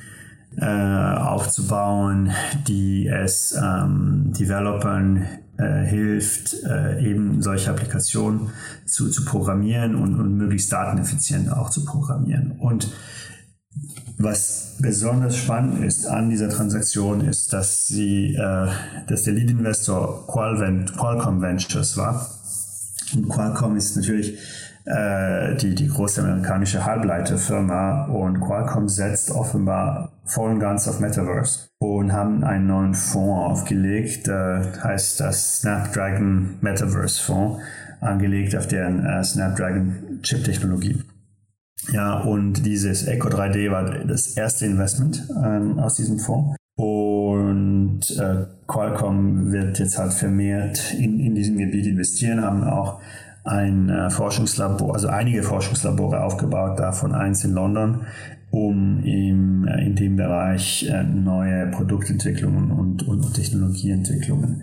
äh, 0.56 0.64
aufzubauen, 0.64 2.32
die 2.66 3.06
es 3.06 3.56
ähm, 3.56 4.32
Developern 4.36 5.26
äh, 5.58 5.84
hilft, 5.84 6.54
äh, 6.64 7.02
eben 7.04 7.42
solche 7.42 7.70
Applikationen 7.70 8.50
zu, 8.86 9.10
zu 9.10 9.24
programmieren 9.24 9.96
und, 9.96 10.18
und 10.18 10.36
möglichst 10.36 10.72
dateneffizient 10.72 11.52
auch 11.52 11.70
zu 11.70 11.84
programmieren. 11.84 12.52
Und 12.52 12.92
was 14.18 14.76
besonders 14.80 15.36
spannend 15.36 15.84
ist 15.84 16.06
an 16.06 16.30
dieser 16.30 16.48
Transaktion 16.48 17.20
ist, 17.20 17.52
dass 17.52 17.86
sie, 17.86 18.34
äh, 18.34 18.68
dass 19.06 19.24
der 19.24 19.34
Lead-Investor 19.34 20.26
Qualcomm 20.26 21.42
Ventures 21.42 21.96
war. 21.96 22.30
Und 23.14 23.28
Qualcomm 23.28 23.76
ist 23.76 23.96
natürlich 23.96 24.38
äh, 24.84 25.56
die, 25.56 25.74
die 25.74 25.88
große 25.88 26.22
amerikanische 26.22 26.84
Halbleiterfirma 26.84 28.06
und 28.06 28.40
Qualcomm 28.40 28.88
setzt 28.88 29.30
offenbar 29.30 30.12
voll 30.24 30.52
und 30.52 30.60
ganz 30.60 30.88
auf 30.88 31.00
Metaverse 31.00 31.67
und 31.78 32.12
haben 32.12 32.44
einen 32.44 32.66
neuen 32.66 32.94
Fonds 32.94 33.52
aufgelegt, 33.52 34.28
äh, 34.28 34.62
heißt 34.82 35.20
das 35.20 35.60
Snapdragon 35.60 36.56
Metaverse 36.60 37.22
Fonds, 37.22 37.62
angelegt 38.00 38.56
auf 38.56 38.66
deren 38.66 39.04
äh, 39.04 39.22
Snapdragon 39.22 40.20
Chip-Technologie. 40.22 41.02
Ja, 41.92 42.20
und 42.20 42.66
dieses 42.66 43.06
Eco 43.06 43.28
3D 43.28 43.70
war 43.70 44.04
das 44.04 44.36
erste 44.36 44.66
Investment 44.66 45.26
ähm, 45.42 45.78
aus 45.78 45.94
diesem 45.94 46.18
Fonds. 46.18 46.56
Und 46.76 48.02
äh, 48.18 48.46
Qualcomm 48.66 49.52
wird 49.52 49.78
jetzt 49.78 49.98
halt 49.98 50.12
vermehrt 50.12 50.94
in, 50.94 51.18
in 51.18 51.34
diesem 51.34 51.58
Gebiet 51.58 51.86
investieren, 51.86 52.44
haben 52.44 52.62
auch 52.62 53.00
ein 53.44 53.88
äh, 53.88 54.10
Forschungslabor, 54.10 54.94
also 54.94 55.08
einige 55.08 55.42
Forschungslabore 55.42 56.22
aufgebaut, 56.22 56.78
davon 56.78 57.14
eins 57.14 57.44
in 57.44 57.52
London, 57.52 58.06
um 58.50 59.02
im, 59.04 59.66
äh, 59.66 59.84
in 59.84 59.94
dem 59.94 60.16
Bereich 60.16 60.88
äh, 60.88 61.02
neue 61.02 61.66
Produktentwicklungen 61.70 62.70
und, 62.70 63.06
und, 63.06 63.34
Technologieentwicklungen 63.34 64.62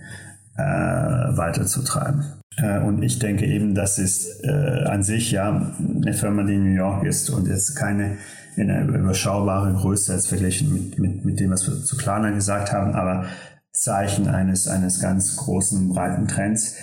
äh, 0.57 0.61
weiterzutreiben. 0.61 2.25
Äh, 2.57 2.79
und 2.79 3.03
ich 3.03 3.19
denke 3.19 3.45
eben, 3.45 3.75
das 3.75 3.99
ist 3.99 4.43
äh, 4.43 4.85
an 4.85 5.03
sich 5.03 5.31
ja 5.31 5.73
eine 5.79 6.13
Firma, 6.13 6.43
die 6.43 6.55
in 6.55 6.63
New 6.63 6.75
York 6.75 7.05
ist 7.05 7.29
und 7.29 7.47
jetzt 7.47 7.75
keine 7.75 8.17
eine 8.57 8.85
überschaubare 8.85 9.73
Größe 9.73 10.13
jetzt 10.13 10.29
verglichen 10.29 10.73
mit, 10.73 10.97
mit, 10.97 11.25
mit 11.25 11.39
dem, 11.39 11.51
was 11.51 11.67
wir 11.67 11.83
zu 11.83 11.97
Planer 11.97 12.31
gesagt 12.31 12.71
haben, 12.71 12.93
aber 12.93 13.25
Zeichen 13.73 14.27
eines, 14.27 14.67
eines 14.67 15.01
ganz 15.01 15.35
großen, 15.35 15.89
breiten 15.89 16.27
Trends 16.27 16.75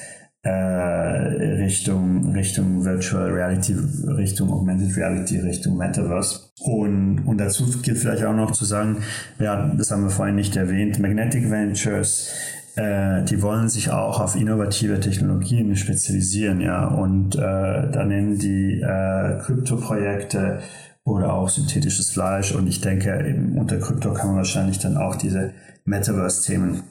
äh, 0.42 0.50
Richtung, 0.50 2.32
Richtung 2.32 2.84
Virtual 2.84 3.30
Reality, 3.30 3.76
Richtung 4.08 4.52
Augmented 4.52 4.96
Reality, 4.96 5.38
Richtung 5.38 5.76
Metaverse. 5.76 6.50
Und, 6.60 7.20
und 7.26 7.38
dazu 7.38 7.64
gilt 7.82 7.98
vielleicht 7.98 8.24
auch 8.24 8.34
noch 8.34 8.50
zu 8.50 8.64
sagen, 8.64 8.98
ja, 9.38 9.72
das 9.76 9.90
haben 9.90 10.02
wir 10.02 10.10
vorhin 10.10 10.34
nicht 10.34 10.56
erwähnt, 10.56 10.98
Magnetic 10.98 11.50
Ventures 11.50 12.32
äh, 12.74 13.22
die 13.24 13.42
wollen 13.42 13.68
sich 13.68 13.90
auch 13.90 14.18
auf 14.20 14.34
innovative 14.34 14.98
Technologien 14.98 15.76
spezialisieren, 15.76 16.60
ja, 16.60 16.86
und 16.86 17.34
äh, 17.34 17.38
da 17.38 18.04
nennen 18.04 18.38
die 18.38 18.80
äh, 18.80 19.38
Krypto-Projekte 19.40 20.60
oder 21.04 21.34
auch 21.34 21.48
synthetisches 21.48 22.10
Fleisch 22.10 22.54
und 22.54 22.66
ich 22.66 22.80
denke, 22.80 23.10
eben 23.28 23.58
unter 23.58 23.78
Krypto 23.78 24.14
kann 24.14 24.28
man 24.28 24.36
wahrscheinlich 24.36 24.78
dann 24.78 24.96
auch 24.96 25.16
diese 25.16 25.52
Metaverse-Themen 25.84 26.82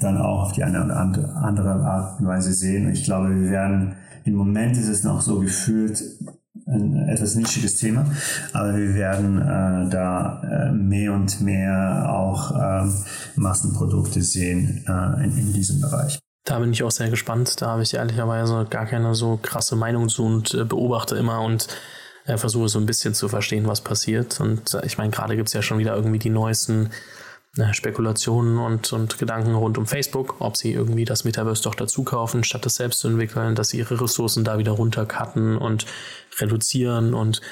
dann 0.00 0.18
auch 0.18 0.42
auf 0.42 0.52
die 0.52 0.64
eine 0.64 0.84
oder 0.84 0.96
andere 0.96 1.70
Art 1.70 2.20
und 2.20 2.26
Weise 2.26 2.52
sehen. 2.52 2.90
Ich 2.92 3.04
glaube, 3.04 3.28
wir 3.30 3.50
werden, 3.50 3.96
im 4.24 4.34
Moment 4.34 4.76
ist 4.76 4.88
es 4.88 5.04
noch 5.04 5.20
so 5.20 5.40
gefühlt, 5.40 6.02
ein 6.66 7.08
etwas 7.08 7.34
nischiges 7.34 7.76
Thema, 7.76 8.06
aber 8.52 8.76
wir 8.76 8.94
werden 8.94 9.38
äh, 9.38 9.90
da 9.90 10.42
äh, 10.42 10.72
mehr 10.72 11.12
und 11.12 11.40
mehr 11.40 12.06
auch 12.08 12.52
ähm, 12.52 12.94
Massenprodukte 13.36 14.22
sehen 14.22 14.84
äh, 14.86 15.24
in, 15.24 15.36
in, 15.36 15.52
diesem 15.52 15.80
Bereich. 15.80 16.18
Da 16.44 16.58
bin 16.58 16.72
ich 16.72 16.82
auch 16.82 16.90
sehr 16.90 17.10
gespannt. 17.10 17.60
Da 17.60 17.68
habe 17.68 17.82
ich 17.82 17.94
ehrlicherweise 17.94 18.66
gar 18.68 18.86
keine 18.86 19.14
so 19.14 19.38
krasse 19.42 19.76
Meinung 19.76 20.08
zu 20.08 20.24
und 20.24 20.54
äh, 20.54 20.64
beobachte 20.64 21.16
immer 21.16 21.42
und 21.42 21.68
äh, 22.26 22.36
versuche 22.36 22.68
so 22.68 22.78
ein 22.78 22.86
bisschen 22.86 23.14
zu 23.14 23.28
verstehen, 23.28 23.66
was 23.66 23.80
passiert. 23.80 24.40
Und 24.40 24.74
äh, 24.74 24.86
ich 24.86 24.98
meine, 24.98 25.10
gerade 25.10 25.36
gibt 25.36 25.48
es 25.48 25.54
ja 25.54 25.62
schon 25.62 25.78
wieder 25.78 25.94
irgendwie 25.96 26.18
die 26.18 26.30
neuesten 26.30 26.90
Spekulationen 27.72 28.58
und, 28.58 28.92
und 28.94 29.18
Gedanken 29.18 29.54
rund 29.54 29.76
um 29.76 29.86
Facebook, 29.86 30.36
ob 30.38 30.56
sie 30.56 30.72
irgendwie 30.72 31.04
das 31.04 31.24
Metaverse 31.24 31.62
doch 31.62 31.74
dazu 31.74 32.02
kaufen, 32.02 32.44
statt 32.44 32.64
es 32.64 32.76
selbst 32.76 33.00
zu 33.00 33.08
entwickeln, 33.08 33.54
dass 33.54 33.68
sie 33.68 33.78
ihre 33.78 34.00
Ressourcen 34.00 34.42
da 34.42 34.58
wieder 34.58 34.72
runtercutten 34.72 35.58
und 35.58 35.84
reduzieren. 36.40 37.12
Und 37.12 37.42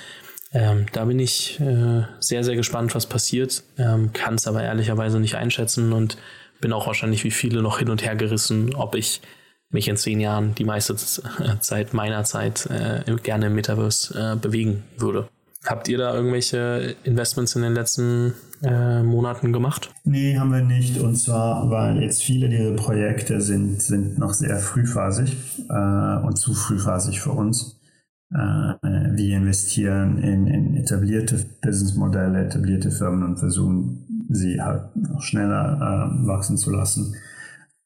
ähm, 0.53 0.87
da 0.93 1.05
bin 1.05 1.19
ich 1.19 1.61
äh, 1.61 2.05
sehr, 2.19 2.45
sehr 2.45 2.57
gespannt, 2.57 2.95
was 2.95 3.07
passiert, 3.07 3.63
ähm, 3.77 4.13
kann 4.15 4.37
es 4.37 4.47
aber 4.47 4.63
ehrlicherweise 4.63 5.21
nicht 5.21 5.35
einschätzen 5.35 5.93
und 5.93 6.17
bin 6.63 6.73
auch 6.73 6.87
wahrscheinlich 6.87 7.25
wie 7.25 7.31
viele 7.31 7.61
noch 7.61 7.79
hin 7.79 7.91
und 7.91 8.03
her 8.03 8.17
gerissen, 8.17 8.75
ob 8.75 8.95
ich 8.95 9.21
mich 9.69 9.87
in 9.87 9.99
zehn 9.99 10.21
Jahren 10.21 10.55
die 10.55 10.65
meiste 10.65 10.97
Zeit 10.97 11.93
meiner 11.93 12.25
Zeit 12.25 12.67
äh, 12.67 13.03
gerne 13.23 13.47
im 13.47 13.55
Metaverse 13.55 14.33
äh, 14.33 14.37
bewegen 14.37 14.83
würde. 14.97 15.29
Habt 15.65 15.89
ihr 15.89 15.99
da 15.99 16.15
irgendwelche 16.15 16.97
Investments 17.05 17.55
in 17.55 17.63
den 17.63 17.75
letzten 17.75 18.35
äh, 18.63 19.03
Monaten 19.03 19.53
gemacht? 19.53 19.93
Nee, 20.05 20.39
haben 20.39 20.53
wir 20.53 20.63
nicht. 20.63 20.99
Und 20.99 21.17
zwar, 21.17 21.71
weil 21.71 22.03
jetzt 22.03 22.23
viele 22.23 22.49
dieser 22.49 22.75
Projekte 22.75 23.41
sind, 23.41 23.83
sind 23.83 24.19
noch 24.19 24.33
sehr 24.33 24.57
frühphasig 24.59 25.37
äh, 25.69 26.27
und 26.27 26.37
zu 26.37 26.55
frühphasig 26.55 27.21
für 27.21 27.33
uns. 27.33 27.81
Äh, 28.33 28.37
wir 28.77 29.37
investieren 29.37 30.19
in, 30.19 30.47
in 30.47 30.77
etablierte 30.77 31.45
Businessmodelle, 31.63 32.47
etablierte 32.47 32.91
Firmen 32.91 33.25
und 33.25 33.39
versuchen, 33.39 34.27
sie 34.29 34.61
halt 34.63 34.95
noch 34.95 35.23
schneller 35.23 35.77
äh, 36.23 36.27
wachsen 36.27 36.57
zu 36.57 36.71
lassen 36.71 37.17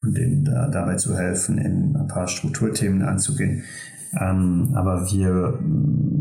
und 0.03 0.17
ihnen 0.17 0.45
da, 0.45 0.67
dabei 0.67 0.95
zu 0.95 1.17
helfen, 1.17 1.57
in 1.57 1.95
ein 1.95 2.07
paar 2.07 2.27
Strukturthemen 2.27 3.01
anzugehen. 3.01 3.63
Ähm, 4.19 4.71
aber 4.75 5.11
wir, 5.11 5.59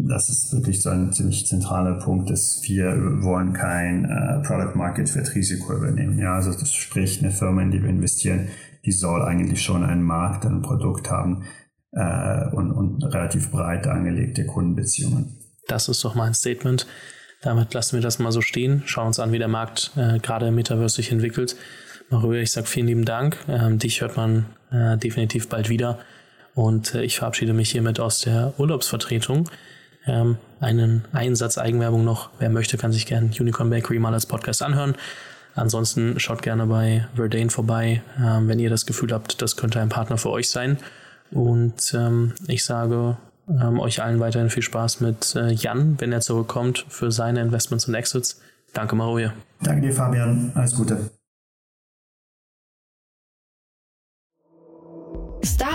das 0.09 0.29
ist 0.29 0.53
wirklich 0.53 0.83
so 0.83 0.91
ein 0.91 1.13
ziemlich 1.13 1.47
zentraler 1.47 1.95
Punkt, 1.95 2.31
dass 2.31 2.61
wir 2.65 3.23
wollen 3.23 3.53
kein 3.53 4.05
äh, 4.05 4.41
Product 4.47 4.75
Market 4.75 5.09
Fit 5.09 5.35
Risiko 5.35 5.75
übernehmen. 5.75 6.19
Ja, 6.19 6.35
also 6.35 6.51
das 6.51 6.73
spricht 6.73 7.23
eine 7.23 7.31
Firma, 7.31 7.63
in 7.63 7.71
die 7.71 7.83
wir 7.83 7.91
investieren, 7.91 8.49
die 8.85 8.93
soll 8.93 9.23
eigentlich 9.23 9.63
schon 9.63 9.85
einen 9.85 10.03
Markt, 10.03 10.45
ein 10.45 10.63
Produkt 10.63 11.11
haben 11.11 11.45
äh, 11.93 12.49
und, 12.51 12.73
und 12.73 13.05
relativ 13.05 13.51
breit 13.51 13.87
angelegte 13.87 14.45
Kundenbeziehungen. 14.45 15.37
Das 15.69 15.89
ist 15.89 16.05
doch 16.05 16.15
mal 16.15 16.27
ein 16.27 16.35
Statement. 16.35 16.87
Damit 17.43 17.75
lassen 17.75 17.97
wir 17.97 18.03
das 18.03 18.19
mal 18.19 18.33
so 18.33 18.41
stehen. 18.41 18.83
Schauen 18.87 19.09
uns 19.09 19.21
an, 19.21 19.33
wie 19.33 19.39
der 19.39 19.49
Markt 19.49 19.93
äh, 19.97 20.19
gerade 20.19 20.49
im 20.49 20.55
Metaverse 20.55 20.97
sich 20.97 21.13
entwickelt. 21.13 21.57
Mario, 22.11 22.33
ich 22.33 22.53
sage 22.53 22.67
vielen 22.67 22.87
lieben 22.87 23.05
Dank. 23.05 23.37
Ähm, 23.49 23.79
dich 23.79 24.01
hört 24.01 24.17
man 24.17 24.47
äh, 24.71 24.97
definitiv 24.99 25.49
bald 25.49 25.69
wieder. 25.69 25.99
Und 26.55 26.95
äh, 26.95 27.03
ich 27.03 27.19
verabschiede 27.19 27.53
mich 27.53 27.71
hiermit 27.71 28.01
aus 28.01 28.21
der 28.21 28.55
Urlaubsvertretung. 28.59 29.49
Ähm, 30.07 30.37
einen 30.61 31.05
Einsatz 31.13 31.59
Eigenwerbung 31.59 32.05
noch. 32.05 32.31
Wer 32.39 32.51
möchte, 32.51 32.77
kann 32.77 32.93
sich 32.93 33.07
gerne 33.07 33.31
Unicorn 33.39 33.71
Bakery 33.71 33.99
mal 33.99 34.15
als 34.15 34.27
Podcast 34.27 34.63
anhören. 34.63 34.95
Ansonsten 35.55 36.19
schaut 36.19 36.43
gerne 36.43 36.67
bei 36.67 37.07
Verdane 37.15 37.51
vorbei, 37.51 38.03
ähm, 38.19 38.49
wenn 38.49 38.59
ihr 38.59 38.71
das 38.71 38.87
Gefühl 38.87 39.13
habt, 39.13 39.41
das 39.41 39.57
könnte 39.57 39.81
ein 39.81 39.89
Partner 39.89 40.19
für 40.19 40.31
euch 40.31 40.51
sein. 40.51 40.79
Und 41.31 41.95
ähm, 41.95 42.33
ich 42.49 42.65
sage 42.65 43.17
ähm, 43.49 43.79
euch 43.81 44.03
allen 44.03 44.21
weiterhin 44.21 44.51
viel 44.51 44.63
Spaß 44.63 45.01
mit 45.01 45.35
äh, 45.37 45.53
Jan, 45.53 45.97
wenn 46.01 46.13
er 46.13 46.21
zurückkommt 46.21 46.85
für 46.89 47.13
seine 47.13 47.41
Investments 47.41 47.87
und 47.87 47.95
Exits. 47.95 48.41
Danke, 48.73 48.97
Maroje. 48.97 49.33
Danke 49.63 49.83
dir, 49.83 49.93
Fabian. 49.93 50.53
Alles 50.55 50.75
Gute. 50.75 51.11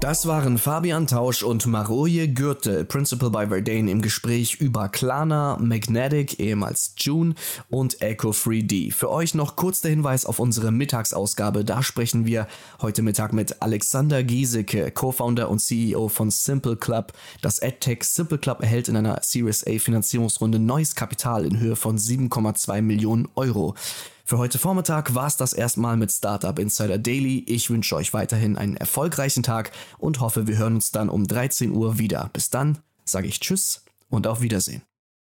Das 0.00 0.26
waren 0.26 0.58
Fabian 0.58 1.06
Tausch 1.06 1.42
und 1.42 1.66
Maroje 1.66 2.28
Gürtel, 2.28 2.84
Principal 2.84 3.30
bei 3.30 3.48
Verdane, 3.48 3.90
im 3.90 4.02
Gespräch 4.02 4.56
über 4.60 4.90
Klarna, 4.90 5.56
Magnetic, 5.58 6.38
ehemals 6.38 6.94
June 6.98 7.34
und 7.70 7.98
Echo3D. 8.00 8.92
Für 8.92 9.10
euch 9.10 9.34
noch 9.34 9.56
kurz 9.56 9.80
der 9.80 9.90
Hinweis 9.90 10.26
auf 10.26 10.38
unsere 10.38 10.70
Mittagsausgabe. 10.70 11.64
Da 11.64 11.82
sprechen 11.82 12.26
wir 12.26 12.46
heute 12.82 13.00
Mittag 13.00 13.32
mit 13.32 13.62
Alexander 13.62 14.22
Giesecke, 14.22 14.90
Co-Founder 14.90 15.48
und 15.48 15.60
CEO 15.60 16.08
von 16.08 16.30
Simple 16.30 16.76
Club. 16.76 17.14
Das 17.40 17.60
AdTech 17.60 18.04
Simple 18.04 18.38
Club 18.38 18.60
erhält 18.60 18.88
in 18.88 18.96
einer 18.96 19.20
Series 19.22 19.66
A 19.66 19.78
Finanzierungsrunde 19.78 20.58
neues 20.58 20.94
Kapital 20.94 21.46
in 21.46 21.58
Höhe 21.58 21.74
von 21.74 21.96
7,2 21.96 22.82
Millionen 22.82 23.28
Euro. 23.34 23.74
Für 24.28 24.38
heute 24.38 24.58
Vormittag 24.58 25.14
war 25.14 25.28
es 25.28 25.36
das 25.36 25.52
erstmal 25.52 25.96
mit 25.96 26.10
Startup 26.10 26.58
Insider 26.58 26.98
Daily. 26.98 27.44
Ich 27.46 27.70
wünsche 27.70 27.94
euch 27.94 28.12
weiterhin 28.12 28.58
einen 28.58 28.76
erfolgreichen 28.76 29.44
Tag 29.44 29.70
und 29.98 30.18
hoffe, 30.18 30.48
wir 30.48 30.58
hören 30.58 30.74
uns 30.74 30.90
dann 30.90 31.08
um 31.08 31.28
13 31.28 31.70
Uhr 31.70 32.00
wieder. 32.00 32.28
Bis 32.32 32.50
dann 32.50 32.78
sage 33.04 33.28
ich 33.28 33.38
Tschüss 33.38 33.84
und 34.08 34.26
auf 34.26 34.40
Wiedersehen. 34.40 34.82